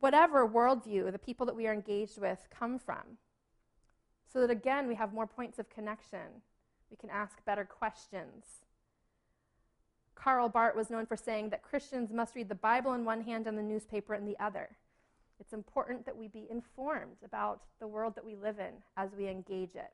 whatever 0.00 0.48
worldview 0.48 1.10
the 1.12 1.18
people 1.18 1.46
that 1.46 1.56
we 1.56 1.66
are 1.66 1.72
engaged 1.72 2.20
with 2.20 2.38
come 2.50 2.78
from. 2.78 3.18
So 4.32 4.40
that 4.40 4.50
again, 4.50 4.88
we 4.88 4.94
have 4.94 5.12
more 5.12 5.26
points 5.26 5.58
of 5.58 5.68
connection. 5.68 6.42
We 6.90 6.96
can 6.96 7.10
ask 7.10 7.44
better 7.44 7.64
questions. 7.64 8.44
Karl 10.14 10.48
Barth 10.48 10.76
was 10.76 10.90
known 10.90 11.06
for 11.06 11.16
saying 11.16 11.50
that 11.50 11.62
Christians 11.62 12.12
must 12.12 12.34
read 12.34 12.48
the 12.48 12.54
Bible 12.54 12.94
in 12.94 13.04
one 13.04 13.22
hand 13.22 13.46
and 13.46 13.58
the 13.58 13.62
newspaper 13.62 14.14
in 14.14 14.24
the 14.24 14.38
other. 14.38 14.70
It's 15.40 15.52
important 15.52 16.06
that 16.06 16.16
we 16.16 16.28
be 16.28 16.46
informed 16.48 17.16
about 17.24 17.62
the 17.80 17.88
world 17.88 18.14
that 18.14 18.24
we 18.24 18.36
live 18.36 18.58
in 18.60 18.72
as 18.96 19.10
we 19.16 19.28
engage 19.28 19.74
it. 19.74 19.92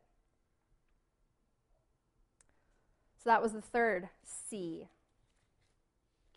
So 3.23 3.31
that 3.31 3.43
was 3.43 3.53
the 3.53 3.63
third 3.63 4.09
C 4.23 4.89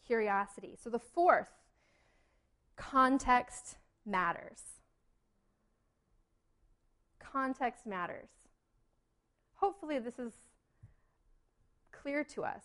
curiosity. 0.06 0.78
So 0.82 0.89
the 0.89 1.00
fourth 1.00 1.50
Context 2.82 3.78
matters. 4.08 4.60
Context 7.20 7.86
matters. 7.86 8.30
Hopefully, 9.54 10.00
this 10.00 10.17
is 10.17 10.34
clear 11.91 12.24
to 12.24 12.44
us. 12.44 12.63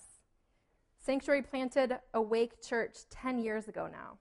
Sanctuary 0.99 1.43
planted 1.43 1.99
Awake 2.15 2.63
Church 2.67 2.97
10 3.11 3.39
years 3.39 3.69
ago 3.69 3.89
now. 3.93 4.17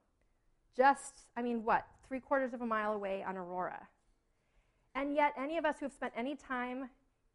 Just, 0.76 1.28
I 1.38 1.42
mean, 1.42 1.64
what, 1.64 1.88
three 2.08 2.20
quarters 2.20 2.54
of 2.54 2.62
a 2.62 2.66
mile 2.66 2.92
away 2.92 3.24
on 3.26 3.38
Aurora. 3.38 3.88
And 4.96 5.16
yet, 5.16 5.34
any 5.40 5.58
of 5.58 5.64
us 5.64 5.78
who 5.80 5.86
have 5.86 5.94
spent 5.94 6.12
any 6.16 6.36
time 6.36 6.90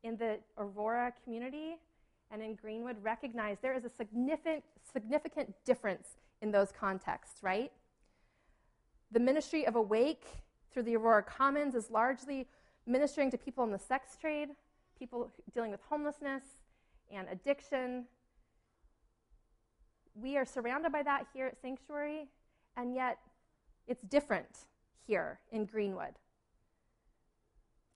in 0.04 0.18
the 0.18 0.38
Aurora 0.58 1.14
community 1.24 1.76
and 2.30 2.42
in 2.42 2.56
Greenwood 2.56 3.02
recognize 3.02 3.56
there 3.62 3.74
is 3.74 3.86
a 3.86 3.90
significant, 3.90 4.62
significant 4.92 5.54
difference 5.64 6.18
in 6.42 6.52
those 6.52 6.70
contexts, 6.70 7.42
right? 7.42 7.72
The 9.12 9.20
ministry 9.20 9.66
of 9.66 9.74
Awake 9.74 10.24
through 10.72 10.84
the 10.84 10.96
Aurora 10.96 11.22
Commons 11.22 11.74
is 11.74 11.90
largely 11.90 12.46
ministering 12.86 13.30
to 13.30 13.38
people 13.38 13.64
in 13.64 13.70
the 13.70 13.78
sex 13.78 14.16
trade, 14.16 14.50
people 14.98 15.30
dealing 15.52 15.70
with 15.70 15.80
homelessness 15.88 16.44
and 17.12 17.28
addiction. 17.28 18.04
We 20.14 20.36
are 20.36 20.44
surrounded 20.44 20.92
by 20.92 21.02
that 21.02 21.26
here 21.32 21.46
at 21.46 21.60
Sanctuary, 21.60 22.28
and 22.76 22.94
yet 22.94 23.18
it's 23.88 24.02
different 24.02 24.66
here 25.06 25.40
in 25.50 25.64
Greenwood. 25.64 26.14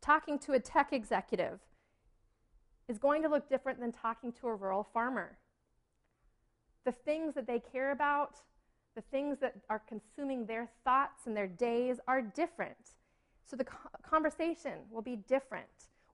Talking 0.01 0.39
to 0.41 0.53
a 0.53 0.61
tech 0.61 0.93
executive 0.93 1.61
is 2.89 2.99
going 2.99 3.23
to 3.23 3.29
look 3.29 3.49
different 3.49 3.81
than 3.81 3.93
talking 3.93 4.33
to 4.33 4.49
a 4.49 4.55
rural 4.55 4.83
farmer. 4.83 5.39
The 6.85 6.93
things 6.93 7.35
that 7.35 7.47
they 7.47 7.61
care 7.61 7.93
about 7.93 8.37
the 8.95 9.03
things 9.11 9.39
that 9.41 9.55
are 9.69 9.83
consuming 9.89 10.47
their 10.47 10.69
thoughts 10.85 11.27
and 11.27 11.37
their 11.37 11.47
days 11.47 11.99
are 12.07 12.23
different. 12.23 12.77
So 13.45 13.57
the 13.57 13.67
conversation 14.09 14.73
will 14.91 15.03
be 15.03 15.17
different. 15.17 15.67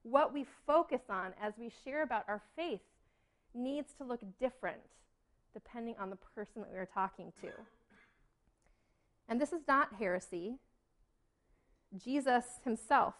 What 0.03 0.33
we 0.33 0.45
focus 0.65 1.01
on 1.09 1.33
as 1.41 1.53
we 1.59 1.71
share 1.83 2.03
about 2.03 2.25
our 2.27 2.41
faith 2.55 2.81
needs 3.53 3.93
to 3.93 4.03
look 4.03 4.21
different 4.39 4.81
depending 5.53 5.95
on 5.99 6.09
the 6.09 6.17
person 6.35 6.61
that 6.61 6.71
we 6.71 6.77
are 6.77 6.87
talking 6.91 7.31
to. 7.41 7.49
And 9.27 9.39
this 9.39 9.53
is 9.53 9.61
not 9.67 9.89
heresy. 9.99 10.55
Jesus 11.97 12.45
himself 12.63 13.15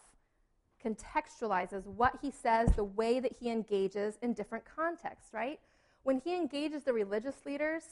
contextualizes 0.84 1.86
what 1.86 2.18
he 2.22 2.32
says, 2.32 2.70
the 2.76 2.84
way 2.84 3.20
that 3.20 3.36
he 3.40 3.50
engages 3.50 4.18
in 4.22 4.34
different 4.34 4.64
contexts, 4.76 5.34
right? 5.34 5.60
When 6.04 6.20
he 6.24 6.36
engages 6.36 6.84
the 6.84 6.94
religious 6.94 7.36
leaders, 7.46 7.84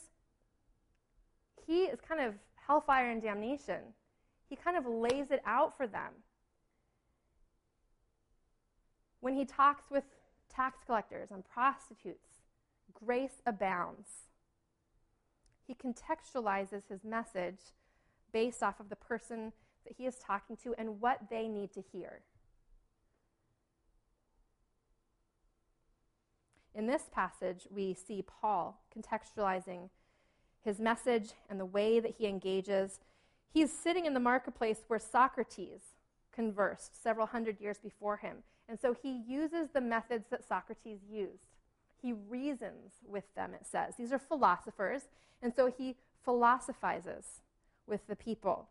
he 1.66 1.84
is 1.84 1.98
kind 2.00 2.20
of 2.20 2.34
hellfire 2.66 3.10
and 3.10 3.22
damnation. 3.22 3.94
He 4.48 4.56
kind 4.56 4.76
of 4.76 4.86
lays 4.86 5.30
it 5.30 5.42
out 5.46 5.76
for 5.76 5.86
them. 5.86 6.12
When 9.20 9.34
he 9.34 9.44
talks 9.44 9.90
with 9.90 10.04
tax 10.54 10.78
collectors 10.84 11.30
and 11.30 11.44
prostitutes, 11.44 12.40
grace 12.92 13.42
abounds. 13.46 14.08
He 15.66 15.74
contextualizes 15.74 16.88
his 16.88 17.04
message 17.04 17.60
based 18.32 18.62
off 18.62 18.80
of 18.80 18.88
the 18.88 18.96
person 18.96 19.52
that 19.86 19.94
he 19.96 20.06
is 20.06 20.16
talking 20.16 20.56
to 20.64 20.74
and 20.76 21.00
what 21.00 21.20
they 21.30 21.48
need 21.48 21.72
to 21.72 21.80
hear. 21.80 22.20
In 26.74 26.86
this 26.86 27.04
passage, 27.12 27.66
we 27.70 27.94
see 27.94 28.22
Paul 28.22 28.80
contextualizing 28.96 29.90
his 30.64 30.78
message 30.78 31.32
and 31.48 31.58
the 31.58 31.64
way 31.64 32.00
that 32.00 32.14
he 32.18 32.26
engages. 32.26 33.00
He's 33.52 33.72
sitting 33.72 34.06
in 34.06 34.14
the 34.14 34.20
marketplace 34.20 34.84
where 34.88 34.98
Socrates 34.98 35.94
conversed 36.32 37.02
several 37.02 37.26
hundred 37.26 37.60
years 37.60 37.78
before 37.78 38.18
him. 38.18 38.38
And 38.68 38.78
so 38.78 38.94
he 38.94 39.22
uses 39.26 39.70
the 39.72 39.80
methods 39.80 40.26
that 40.30 40.46
Socrates 40.46 41.00
used. 41.10 41.56
He 42.00 42.12
reasons 42.12 42.92
with 43.06 43.34
them, 43.34 43.52
it 43.54 43.66
says. 43.66 43.94
These 43.96 44.12
are 44.12 44.18
philosophers. 44.18 45.02
And 45.42 45.52
so 45.54 45.66
he 45.66 45.96
philosophizes 46.24 47.40
with 47.86 48.06
the 48.06 48.16
people. 48.16 48.68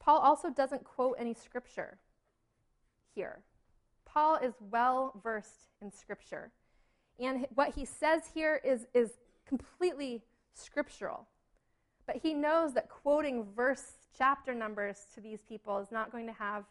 Paul 0.00 0.18
also 0.18 0.50
doesn't 0.50 0.84
quote 0.84 1.16
any 1.18 1.34
scripture 1.34 1.98
here. 3.14 3.40
Paul 4.04 4.36
is 4.36 4.54
well 4.70 5.20
versed 5.22 5.68
in 5.82 5.90
scripture. 5.90 6.52
And 7.18 7.46
what 7.54 7.74
he 7.74 7.84
says 7.84 8.22
here 8.34 8.60
is, 8.64 8.86
is 8.94 9.12
completely 9.46 10.22
scriptural. 10.54 11.26
But 12.06 12.16
he 12.16 12.34
knows 12.34 12.74
that 12.74 12.88
quoting 12.88 13.46
verse 13.56 13.92
chapter 14.16 14.54
numbers 14.54 15.06
to 15.14 15.20
these 15.20 15.40
people 15.48 15.78
is 15.78 15.90
not 15.90 16.12
going 16.12 16.26
to 16.26 16.32
have 16.32 16.64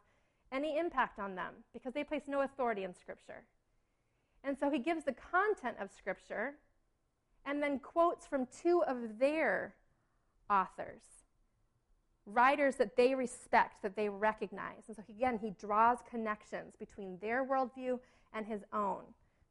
any 0.52 0.78
impact 0.78 1.20
on 1.20 1.36
them 1.36 1.54
because 1.74 1.94
they 1.94 2.04
place 2.04 2.24
no 2.28 2.42
authority 2.42 2.84
in 2.84 2.94
Scripture. 2.94 3.44
And 4.44 4.58
so 4.58 4.70
he 4.70 4.80
gives 4.80 5.04
the 5.04 5.14
content 5.14 5.78
of 5.82 5.90
Scripture, 5.92 6.54
and 7.46 7.62
then 7.62 7.80
quotes 7.80 8.26
from 8.26 8.48
two 8.62 8.84
of 8.88 9.20
their 9.20 9.76
authors, 10.50 11.02
writers 12.26 12.76
that 12.76 12.96
they 12.96 13.16
respect, 13.16 13.82
that 13.82 13.96
they 13.96 14.08
recognize. 14.08 14.84
And 14.88 14.96
so, 14.96 15.04
again, 15.10 15.40
he 15.42 15.52
draws 15.60 15.98
connections 16.10 16.76
between 16.80 17.18
their 17.20 17.44
worldview 17.44 18.00
and 18.34 18.46
his 18.46 18.62
own 18.72 19.02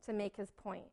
to 0.06 0.12
make 0.12 0.36
his 0.36 0.50
point. 0.50 0.84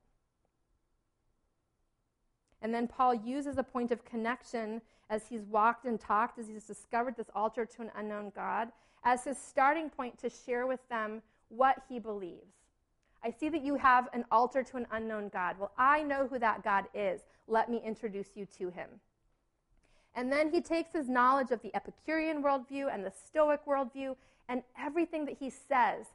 And 2.61 2.73
then 2.73 2.87
Paul 2.87 3.15
uses 3.15 3.57
a 3.57 3.63
point 3.63 3.91
of 3.91 4.05
connection 4.05 4.81
as 5.09 5.27
he's 5.27 5.43
walked 5.43 5.85
and 5.85 5.99
talked, 5.99 6.39
as 6.39 6.47
he's 6.47 6.63
discovered 6.63 7.15
this 7.17 7.29
altar 7.35 7.65
to 7.65 7.81
an 7.81 7.91
unknown 7.95 8.31
God, 8.35 8.69
as 9.03 9.23
his 9.23 9.37
starting 9.37 9.89
point 9.89 10.17
to 10.19 10.29
share 10.29 10.67
with 10.67 10.87
them 10.89 11.21
what 11.49 11.81
he 11.89 11.99
believes. 11.99 12.53
I 13.23 13.31
see 13.31 13.49
that 13.49 13.63
you 13.63 13.75
have 13.75 14.09
an 14.13 14.25
altar 14.31 14.63
to 14.63 14.77
an 14.77 14.87
unknown 14.91 15.29
God. 15.29 15.57
Well, 15.59 15.71
I 15.77 16.01
know 16.03 16.27
who 16.27 16.39
that 16.39 16.63
God 16.63 16.85
is. 16.93 17.21
Let 17.47 17.69
me 17.69 17.81
introduce 17.83 18.29
you 18.35 18.47
to 18.57 18.69
him. 18.69 18.89
And 20.15 20.31
then 20.31 20.51
he 20.51 20.61
takes 20.61 20.93
his 20.93 21.07
knowledge 21.07 21.51
of 21.51 21.61
the 21.61 21.75
Epicurean 21.75 22.43
worldview 22.43 22.93
and 22.93 23.05
the 23.05 23.11
Stoic 23.11 23.65
worldview, 23.65 24.15
and 24.49 24.63
everything 24.77 25.25
that 25.25 25.37
he 25.39 25.49
says 25.49 26.07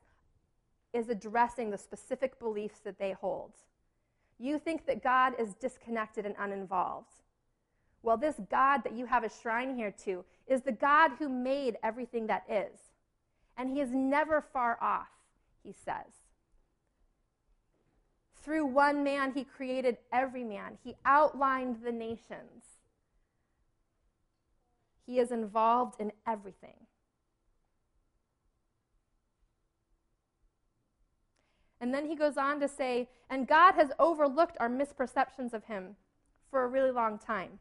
is 0.97 1.09
addressing 1.09 1.71
the 1.71 1.79
specific 1.79 2.39
beliefs 2.39 2.81
that 2.81 2.99
they 2.99 3.13
hold. 3.13 3.53
You 4.39 4.59
think 4.59 4.87
that 4.87 5.03
God 5.03 5.35
is 5.39 5.55
disconnected 5.55 6.25
and 6.27 6.35
uninvolved. 6.39 7.23
Well, 8.03 8.17
this 8.17 8.37
God 8.51 8.83
that 8.85 8.95
you 8.95 9.07
have 9.07 9.25
a 9.25 9.31
shrine 9.31 9.77
here 9.77 9.95
to 10.05 10.25
is 10.47 10.63
the 10.63 10.73
God 10.73 11.13
who 11.19 11.29
made 11.29 11.77
everything 11.83 12.27
that 12.29 12.45
is. 12.49 12.79
And 13.57 13.71
he 13.71 13.81
is 13.81 13.91
never 13.93 14.41
far 14.41 14.79
off, 14.81 15.09
he 15.63 15.73
says. 15.73 16.13
Through 18.43 18.67
one 18.67 19.03
man, 19.03 19.33
he 19.33 19.45
created 19.45 19.99
every 20.13 20.45
man, 20.45 20.79
he 20.83 20.97
outlined 21.05 21.83
the 21.83 21.93
nations. 21.93 22.65
He 25.05 25.19
is 25.19 25.31
involved 25.31 26.01
in 26.01 26.13
everything. 26.27 26.86
And 31.81 31.93
then 31.93 32.07
he 32.07 32.17
goes 32.17 32.37
on 32.37 32.61
to 32.61 32.69
say, 32.69 33.09
and 33.29 33.47
God 33.47 33.75
has 33.75 33.91
overlooked 33.99 34.57
our 34.61 34.71
misperceptions 34.71 35.53
of 35.53 35.65
him 35.65 35.97
for 36.51 36.65
a 36.65 36.69
really 36.69 36.91
long 36.91 37.19
time. 37.19 37.59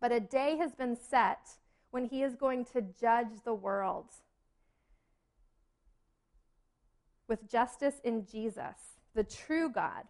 But 0.00 0.12
a 0.12 0.20
day 0.20 0.56
has 0.58 0.74
been 0.74 0.96
set 0.96 1.48
when 1.90 2.04
he 2.04 2.22
is 2.22 2.36
going 2.36 2.64
to 2.66 2.82
judge 3.00 3.40
the 3.44 3.54
world 3.54 4.06
with 7.28 7.50
justice 7.50 8.00
in 8.04 8.24
Jesus, 8.24 8.98
the 9.14 9.24
true 9.24 9.68
God. 9.68 10.04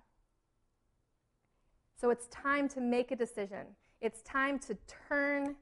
So 1.98 2.11
it's 2.11 2.26
time 2.26 2.68
to 2.70 2.81
make 2.81 3.11
a 3.11 3.16
decision. 3.16 3.66
It's 4.00 4.20
time 4.22 4.59
to 4.61 4.76
turn 5.09 5.57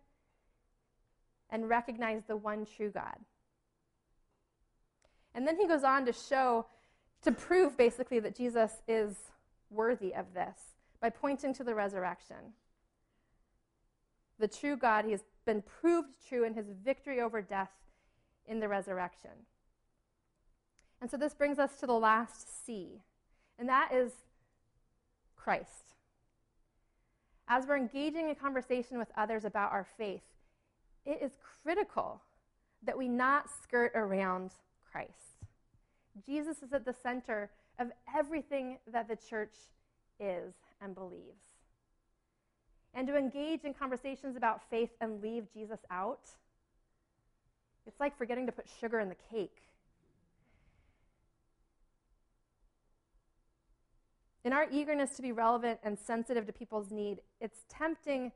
and 1.50 1.68
recognize 1.68 2.22
the 2.26 2.36
one 2.36 2.66
true 2.66 2.90
God. 2.90 3.16
And 5.34 5.46
then 5.46 5.56
he 5.56 5.66
goes 5.66 5.84
on 5.84 6.06
to 6.06 6.12
show 6.12 6.66
to 7.24 7.32
prove 7.32 7.76
basically 7.76 8.20
that 8.20 8.36
Jesus 8.36 8.82
is 8.86 9.16
worthy 9.70 10.14
of 10.14 10.32
this 10.34 10.58
by 11.00 11.10
pointing 11.10 11.52
to 11.54 11.64
the 11.64 11.74
resurrection. 11.74 12.36
The 14.38 14.48
true 14.48 14.76
God, 14.76 15.04
he 15.04 15.10
has 15.12 15.24
been 15.44 15.62
proved 15.62 16.14
true 16.28 16.44
in 16.44 16.54
his 16.54 16.66
victory 16.84 17.20
over 17.20 17.42
death 17.42 17.70
in 18.46 18.60
the 18.60 18.68
resurrection. 18.68 19.30
And 21.00 21.10
so 21.10 21.16
this 21.16 21.34
brings 21.34 21.58
us 21.58 21.76
to 21.80 21.86
the 21.86 21.92
last 21.92 22.64
C, 22.64 23.02
and 23.58 23.68
that 23.68 23.92
is 23.92 24.12
Christ. 25.36 25.94
As 27.46 27.66
we're 27.66 27.76
engaging 27.76 28.28
in 28.30 28.34
conversation 28.34 28.98
with 28.98 29.08
others 29.16 29.44
about 29.44 29.72
our 29.72 29.86
faith, 29.98 30.22
it 31.04 31.18
is 31.20 31.32
critical 31.62 32.22
that 32.82 32.96
we 32.96 33.08
not 33.08 33.50
skirt 33.62 33.92
around 33.94 34.52
Christ. 34.90 35.33
Jesus 36.24 36.62
is 36.62 36.72
at 36.72 36.84
the 36.84 36.92
center 36.92 37.50
of 37.78 37.88
everything 38.16 38.78
that 38.92 39.08
the 39.08 39.16
church 39.16 39.56
is 40.20 40.54
and 40.80 40.94
believes. 40.94 41.42
And 42.94 43.08
to 43.08 43.16
engage 43.16 43.64
in 43.64 43.74
conversations 43.74 44.36
about 44.36 44.62
faith 44.70 44.90
and 45.00 45.20
leave 45.20 45.52
Jesus 45.52 45.80
out, 45.90 46.30
it's 47.86 47.98
like 47.98 48.16
forgetting 48.16 48.46
to 48.46 48.52
put 48.52 48.66
sugar 48.80 49.00
in 49.00 49.08
the 49.08 49.16
cake. 49.30 49.56
In 54.44 54.52
our 54.52 54.66
eagerness 54.70 55.16
to 55.16 55.22
be 55.22 55.32
relevant 55.32 55.80
and 55.82 55.98
sensitive 55.98 56.46
to 56.46 56.52
people's 56.52 56.90
need, 56.90 57.20
it's 57.40 57.64
tempting 57.68 58.30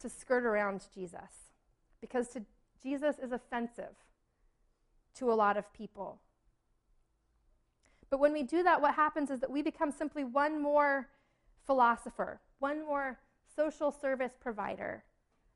to 0.00 0.08
skirt 0.08 0.44
around 0.44 0.84
Jesus 0.94 1.52
because 2.00 2.28
to, 2.28 2.42
Jesus 2.82 3.16
is 3.22 3.32
offensive 3.32 3.94
to 5.14 5.32
a 5.32 5.34
lot 5.34 5.56
of 5.56 5.72
people. 5.72 6.20
But 8.10 8.20
when 8.20 8.32
we 8.32 8.42
do 8.42 8.62
that, 8.62 8.80
what 8.80 8.94
happens 8.94 9.30
is 9.30 9.40
that 9.40 9.50
we 9.50 9.62
become 9.62 9.90
simply 9.90 10.24
one 10.24 10.60
more 10.60 11.08
philosopher, 11.66 12.40
one 12.58 12.84
more 12.86 13.18
social 13.54 13.90
service 13.90 14.32
provider 14.40 15.04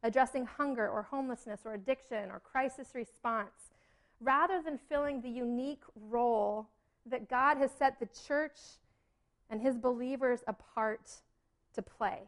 addressing 0.03 0.47
hunger 0.47 0.89
or 0.89 1.03
homelessness 1.03 1.61
or 1.65 1.75
addiction 1.75 2.31
or 2.31 2.41
crisis 2.41 2.89
response, 2.95 3.73
rather 4.21 4.63
than 4.63 4.79
filling 4.89 5.21
the 5.21 5.29
unique 5.29 5.83
role 6.09 6.69
that 7.07 7.29
God 7.29 7.57
has 7.59 7.71
set 7.71 7.99
the 7.99 8.09
church 8.27 8.59
and 9.49 9.61
his 9.61 9.77
believers 9.77 10.41
apart 10.47 11.11
to 11.75 11.83
play. 11.83 12.21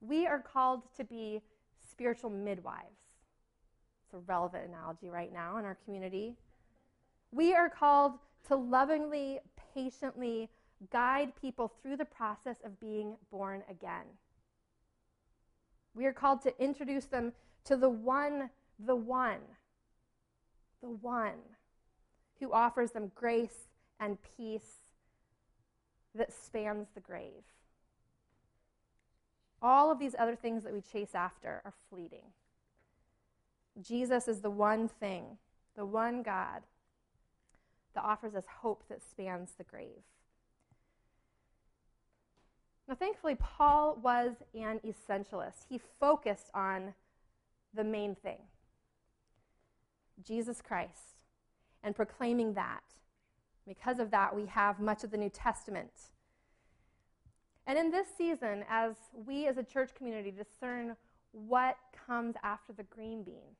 We 0.00 0.26
are 0.26 0.38
called 0.38 0.82
to 0.96 1.04
be 1.04 1.42
spiritual 1.90 2.30
midwives. 2.30 2.86
It's 4.04 4.14
a 4.14 4.18
relevant 4.18 4.68
analogy 4.68 5.08
right 5.08 5.32
now 5.32 5.58
in 5.58 5.64
our 5.64 5.76
community. 5.84 6.36
We 7.32 7.54
are 7.54 7.68
called 7.68 8.14
to 8.48 8.56
lovingly, 8.56 9.40
patiently 9.74 10.48
guide 10.90 11.32
people 11.40 11.72
through 11.82 11.96
the 11.96 12.04
process 12.04 12.56
of 12.64 12.80
being 12.80 13.16
born 13.30 13.62
again. 13.68 14.06
We 15.94 16.06
are 16.06 16.12
called 16.12 16.42
to 16.42 16.62
introduce 16.62 17.04
them 17.04 17.32
to 17.64 17.76
the 17.76 17.88
one, 17.90 18.50
the 18.78 18.96
one, 18.96 19.40
the 20.80 20.88
one 20.88 21.38
who 22.40 22.52
offers 22.52 22.92
them 22.92 23.12
grace 23.14 23.68
and 24.00 24.18
peace 24.36 24.88
that 26.14 26.32
spans 26.32 26.88
the 26.94 27.00
grave. 27.00 27.44
All 29.62 29.90
of 29.90 29.98
these 29.98 30.16
other 30.18 30.34
things 30.34 30.64
that 30.64 30.72
we 30.72 30.80
chase 30.80 31.14
after 31.14 31.60
are 31.64 31.74
fleeting. 31.90 32.32
Jesus 33.80 34.26
is 34.26 34.40
the 34.40 34.50
one 34.50 34.88
thing, 34.88 35.36
the 35.76 35.84
one 35.84 36.22
God 36.22 36.62
that 37.94 38.04
offers 38.04 38.34
us 38.34 38.44
hope 38.60 38.84
that 38.88 39.02
spans 39.02 39.52
the 39.58 39.64
grave. 39.64 40.02
Now, 42.88 42.94
thankfully, 42.96 43.36
Paul 43.36 43.98
was 44.02 44.32
an 44.54 44.80
essentialist. 44.84 45.64
He 45.68 45.80
focused 46.00 46.50
on 46.54 46.94
the 47.72 47.84
main 47.84 48.16
thing 48.16 48.38
Jesus 50.26 50.60
Christ 50.60 51.16
and 51.82 51.94
proclaiming 51.94 52.54
that. 52.54 52.82
Because 53.66 54.00
of 54.00 54.10
that, 54.10 54.34
we 54.34 54.46
have 54.46 54.80
much 54.80 55.04
of 55.04 55.10
the 55.10 55.16
New 55.16 55.28
Testament. 55.28 55.92
And 57.66 57.78
in 57.78 57.90
this 57.90 58.08
season, 58.18 58.64
as 58.68 58.94
we 59.14 59.46
as 59.46 59.56
a 59.56 59.62
church 59.62 59.94
community 59.94 60.32
discern 60.32 60.96
what 61.32 61.76
comes 62.06 62.34
after 62.42 62.72
the 62.72 62.82
green 62.82 63.22
bean, 63.22 63.54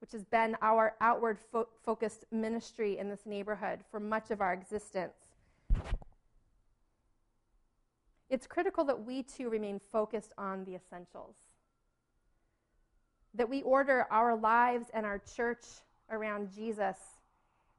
which 0.00 0.12
has 0.12 0.24
been 0.24 0.56
our 0.62 0.94
outward 1.00 1.38
fo- 1.38 1.68
focused 1.84 2.24
ministry 2.30 2.98
in 2.98 3.08
this 3.08 3.26
neighborhood 3.26 3.80
for 3.90 4.00
much 4.00 4.30
of 4.30 4.40
our 4.40 4.52
existence. 4.52 5.14
It's 8.28 8.46
critical 8.46 8.84
that 8.84 9.04
we 9.04 9.22
too 9.22 9.48
remain 9.48 9.78
focused 9.78 10.32
on 10.36 10.64
the 10.64 10.74
essentials. 10.74 11.36
That 13.34 13.48
we 13.48 13.62
order 13.62 14.06
our 14.10 14.36
lives 14.36 14.86
and 14.92 15.06
our 15.06 15.20
church 15.36 15.64
around 16.10 16.50
Jesus 16.54 16.96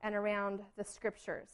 and 0.02 0.16
around 0.16 0.62
the 0.78 0.84
scriptures. 0.84 1.50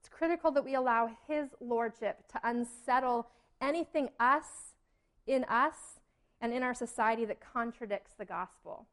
It's 0.00 0.08
critical 0.08 0.50
that 0.50 0.64
we 0.64 0.74
allow 0.74 1.10
His 1.26 1.48
lordship 1.60 2.28
to 2.32 2.40
unsettle 2.44 3.26
anything 3.60 4.10
us, 4.20 4.74
in 5.26 5.44
us, 5.44 6.00
and 6.40 6.52
in 6.52 6.62
our 6.62 6.74
society 6.74 7.24
that 7.24 7.40
contradicts 7.40 8.12
the 8.18 8.26
gospel. 8.26 8.86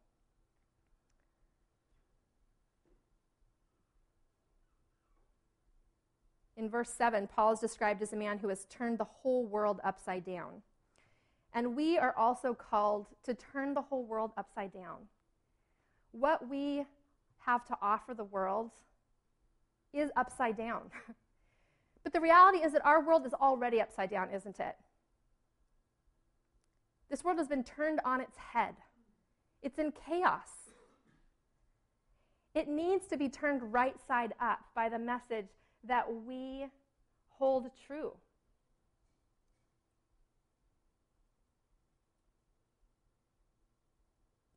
In 6.62 6.70
verse 6.70 6.92
7, 6.92 7.26
Paul 7.26 7.54
is 7.54 7.60
described 7.60 8.04
as 8.04 8.14
a 8.14 8.16
man 8.16 8.38
who 8.38 8.50
has 8.50 8.66
turned 8.66 9.00
the 9.00 9.04
whole 9.04 9.48
world 9.48 9.80
upside 9.84 10.24
down. 10.24 10.62
And 11.56 11.76
we 11.76 11.98
are 11.98 12.16
also 12.16 12.54
called 12.54 13.08
to 13.24 13.34
turn 13.34 13.74
the 13.74 13.82
whole 13.82 14.06
world 14.06 14.32
upside 14.38 14.72
down. 14.72 15.08
What 16.12 16.48
we 16.48 16.86
have 17.48 17.66
to 17.66 17.78
offer 17.82 18.14
the 18.14 18.24
world 18.24 18.70
is 19.92 20.12
upside 20.16 20.56
down. 20.56 20.92
But 22.04 22.14
the 22.14 22.22
reality 22.22 22.58
is 22.58 22.74
that 22.74 22.84
our 22.84 23.00
world 23.00 23.28
is 23.28 23.34
already 23.36 23.80
upside 23.80 24.10
down, 24.10 24.32
isn't 24.32 24.60
it? 24.60 24.76
This 27.12 27.24
world 27.24 27.38
has 27.38 27.48
been 27.48 27.64
turned 27.64 28.00
on 28.04 28.22
its 28.22 28.38
head, 28.38 28.74
it's 29.62 29.78
in 29.78 29.92
chaos. 29.92 30.50
It 32.56 32.68
needs 32.68 33.06
to 33.08 33.18
be 33.18 33.30
turned 33.30 33.72
right 33.72 33.96
side 34.08 34.34
up 34.40 34.62
by 34.76 34.90
the 34.90 34.98
message 34.98 35.46
that 35.84 36.06
we 36.26 36.66
hold 37.38 37.70
true. 37.88 38.14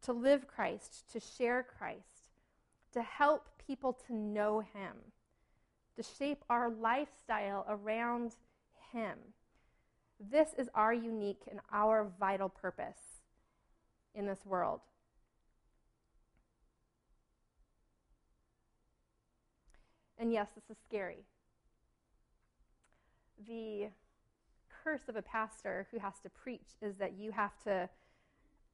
To 0.02 0.12
live 0.12 0.46
Christ, 0.46 1.10
to 1.12 1.20
share 1.20 1.62
Christ, 1.78 2.30
to 2.92 3.02
help 3.02 3.48
people 3.66 3.94
to 4.06 4.14
know 4.14 4.60
Him, 4.60 4.96
to 5.96 6.02
shape 6.02 6.44
our 6.50 6.70
lifestyle 6.70 7.64
around 7.68 8.32
Him. 8.92 9.16
This 10.20 10.50
is 10.58 10.68
our 10.74 10.92
unique 10.92 11.42
and 11.50 11.60
our 11.72 12.10
vital 12.20 12.48
purpose 12.50 13.22
in 14.14 14.26
this 14.26 14.44
world. 14.44 14.80
And 20.24 20.32
yes, 20.32 20.48
this 20.54 20.64
is 20.74 20.82
scary. 20.82 21.26
The 23.46 23.88
curse 24.82 25.02
of 25.06 25.16
a 25.16 25.22
pastor 25.22 25.86
who 25.90 25.98
has 25.98 26.14
to 26.22 26.30
preach 26.30 26.70
is 26.80 26.96
that 26.96 27.12
you 27.18 27.30
have 27.32 27.62
to 27.64 27.90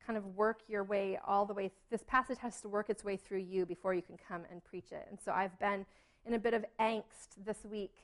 kind 0.07 0.17
of 0.17 0.37
work 0.37 0.61
your 0.69 0.85
way 0.85 1.19
all 1.27 1.47
the 1.47 1.53
way. 1.53 1.73
This 1.91 2.05
passage 2.07 2.39
has 2.39 2.61
to 2.61 2.69
work 2.69 2.89
its 2.89 3.03
way 3.03 3.17
through 3.17 3.41
you 3.41 3.67
before 3.67 3.95
you 3.95 4.01
can 4.01 4.17
come 4.29 4.43
and 4.49 4.63
preach 4.63 4.93
it. 4.93 5.09
And 5.11 5.19
so 5.21 5.33
I've 5.33 5.59
been 5.59 5.87
in 6.25 6.35
a 6.35 6.39
bit 6.39 6.55
of 6.55 6.65
angst 6.79 7.45
this 7.45 7.65
week 7.65 7.97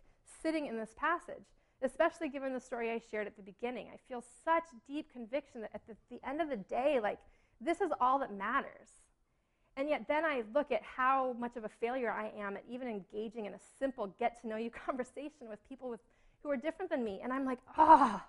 sitting 0.43 0.67
in 0.67 0.77
this 0.77 0.97
passage, 0.97 1.47
especially 1.83 2.29
given 2.29 2.53
the 2.53 2.59
story 2.59 2.91
I 2.91 3.01
shared 3.13 3.29
at 3.29 3.37
the 3.37 3.45
beginning. 3.45 3.87
I 3.95 3.99
feel 4.09 4.25
such 4.45 4.65
deep 4.89 5.13
conviction 5.13 5.61
that 5.61 5.71
at 5.73 5.87
the, 5.87 5.95
the 6.11 6.19
end 6.29 6.41
of 6.41 6.51
the 6.51 6.57
day, 6.57 6.99
like, 7.01 7.21
this 7.61 7.81
is 7.81 7.93
all 8.01 8.19
that 8.19 8.37
matters. 8.37 8.89
And 9.77 9.91
yet, 9.91 10.07
then 10.09 10.25
I 10.25 10.43
look 10.55 10.73
at 10.73 10.83
how 10.83 11.37
much 11.39 11.57
of 11.57 11.65
a 11.65 11.69
failure 11.69 12.11
I 12.11 12.31
am 12.39 12.57
at 12.57 12.65
even 12.69 12.89
engaging 12.89 13.45
in 13.45 13.53
a 13.53 13.59
simple 13.79 14.15
get 14.19 14.41
to 14.41 14.49
know 14.49 14.57
you 14.57 14.71
conversation 14.87 15.49
with 15.49 15.67
people 15.69 15.91
with, 15.91 16.01
who 16.43 16.51
are 16.51 16.57
different 16.57 16.91
than 16.91 17.05
me. 17.05 17.21
And 17.23 17.33
I'm 17.33 17.45
like, 17.45 17.59
oh, 17.77 18.23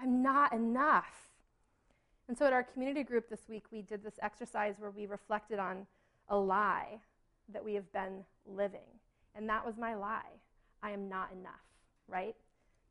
I'm 0.00 0.22
not 0.22 0.52
enough. 0.52 1.28
And 2.28 2.36
so, 2.36 2.46
at 2.46 2.52
our 2.52 2.62
community 2.62 3.02
group 3.02 3.28
this 3.28 3.48
week, 3.48 3.64
we 3.72 3.82
did 3.82 4.04
this 4.04 4.18
exercise 4.22 4.74
where 4.78 4.90
we 4.90 5.06
reflected 5.06 5.58
on 5.58 5.86
a 6.28 6.36
lie 6.36 7.00
that 7.52 7.64
we 7.64 7.74
have 7.74 7.90
been 7.92 8.24
living. 8.46 8.80
And 9.34 9.48
that 9.48 9.64
was 9.64 9.78
my 9.78 9.94
lie. 9.94 10.36
I 10.82 10.90
am 10.90 11.08
not 11.08 11.32
enough, 11.32 11.54
right? 12.06 12.36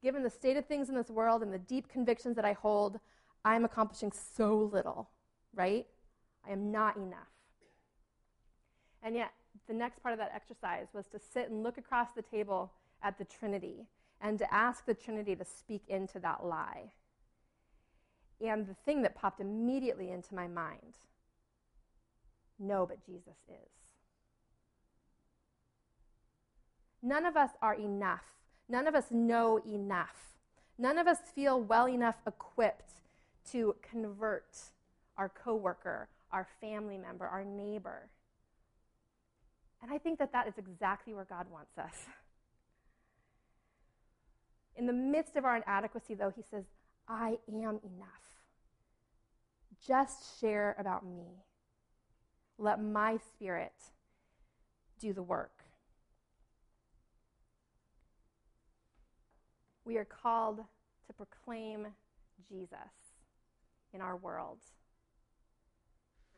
Given 0.01 0.23
the 0.23 0.29
state 0.29 0.57
of 0.57 0.65
things 0.65 0.89
in 0.89 0.95
this 0.95 1.09
world 1.09 1.43
and 1.43 1.53
the 1.53 1.59
deep 1.59 1.87
convictions 1.87 2.35
that 2.35 2.45
I 2.45 2.53
hold, 2.53 2.99
I 3.45 3.55
am 3.55 3.63
accomplishing 3.63 4.11
so 4.11 4.69
little, 4.73 5.09
right? 5.53 5.85
I 6.47 6.51
am 6.51 6.71
not 6.71 6.97
enough. 6.97 7.36
And 9.03 9.15
yet, 9.15 9.31
the 9.67 9.73
next 9.73 10.01
part 10.01 10.13
of 10.13 10.19
that 10.19 10.31
exercise 10.33 10.87
was 10.93 11.07
to 11.07 11.19
sit 11.19 11.49
and 11.49 11.63
look 11.63 11.77
across 11.77 12.09
the 12.15 12.21
table 12.21 12.71
at 13.03 13.17
the 13.17 13.25
Trinity 13.25 13.85
and 14.21 14.39
to 14.39 14.53
ask 14.53 14.85
the 14.85 14.93
Trinity 14.93 15.35
to 15.35 15.45
speak 15.45 15.83
into 15.87 16.19
that 16.19 16.45
lie. 16.45 16.91
And 18.41 18.67
the 18.67 18.75
thing 18.85 19.01
that 19.01 19.15
popped 19.15 19.39
immediately 19.39 20.11
into 20.11 20.35
my 20.35 20.47
mind 20.47 20.97
no, 22.59 22.85
but 22.85 23.05
Jesus 23.05 23.37
is. 23.47 23.69
None 27.03 27.25
of 27.25 27.37
us 27.37 27.51
are 27.61 27.75
enough. 27.75 28.23
None 28.67 28.87
of 28.87 28.95
us 28.95 29.05
know 29.11 29.61
enough. 29.65 30.35
None 30.77 30.97
of 30.97 31.07
us 31.07 31.19
feel 31.33 31.61
well 31.61 31.87
enough 31.87 32.15
equipped 32.25 33.01
to 33.51 33.75
convert 33.81 34.57
our 35.17 35.29
coworker, 35.29 36.09
our 36.31 36.47
family 36.59 36.97
member, 36.97 37.25
our 37.25 37.45
neighbor. 37.45 38.09
And 39.81 39.91
I 39.91 39.97
think 39.97 40.19
that 40.19 40.31
that 40.33 40.47
is 40.47 40.57
exactly 40.57 41.13
where 41.13 41.25
God 41.25 41.47
wants 41.51 41.77
us. 41.77 42.07
In 44.75 44.85
the 44.85 44.93
midst 44.93 45.35
of 45.35 45.45
our 45.45 45.57
inadequacy, 45.57 46.13
though, 46.13 46.31
He 46.35 46.43
says, 46.49 46.65
I 47.07 47.37
am 47.47 47.79
enough. 47.83 48.27
Just 49.85 50.39
share 50.39 50.75
about 50.79 51.05
me. 51.05 51.43
Let 52.57 52.81
my 52.81 53.17
spirit 53.33 53.73
do 54.99 55.13
the 55.13 55.23
work. 55.23 55.63
We 59.85 59.97
are 59.97 60.05
called 60.05 60.57
to 60.57 61.13
proclaim 61.13 61.87
Jesus 62.49 62.77
in 63.93 64.01
our 64.01 64.17
world. 64.17 64.57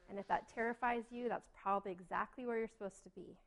And 0.10 0.18
if 0.18 0.28
that 0.28 0.50
terrifies 0.54 1.04
you, 1.12 1.30
that's 1.30 1.48
probably 1.62 1.92
exactly 1.92 2.46
where 2.46 2.58
you're 2.58 2.68
supposed 2.68 3.04
to 3.04 3.10
be. 3.10 3.38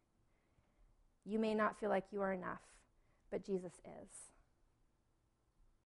You 1.25 1.39
may 1.39 1.55
not 1.55 1.79
feel 1.79 1.91
like 1.91 2.05
you 2.13 2.23
are 2.23 2.33
enough, 2.33 2.63
but 3.31 3.45
Jesus 3.45 3.73
is. 3.85 4.32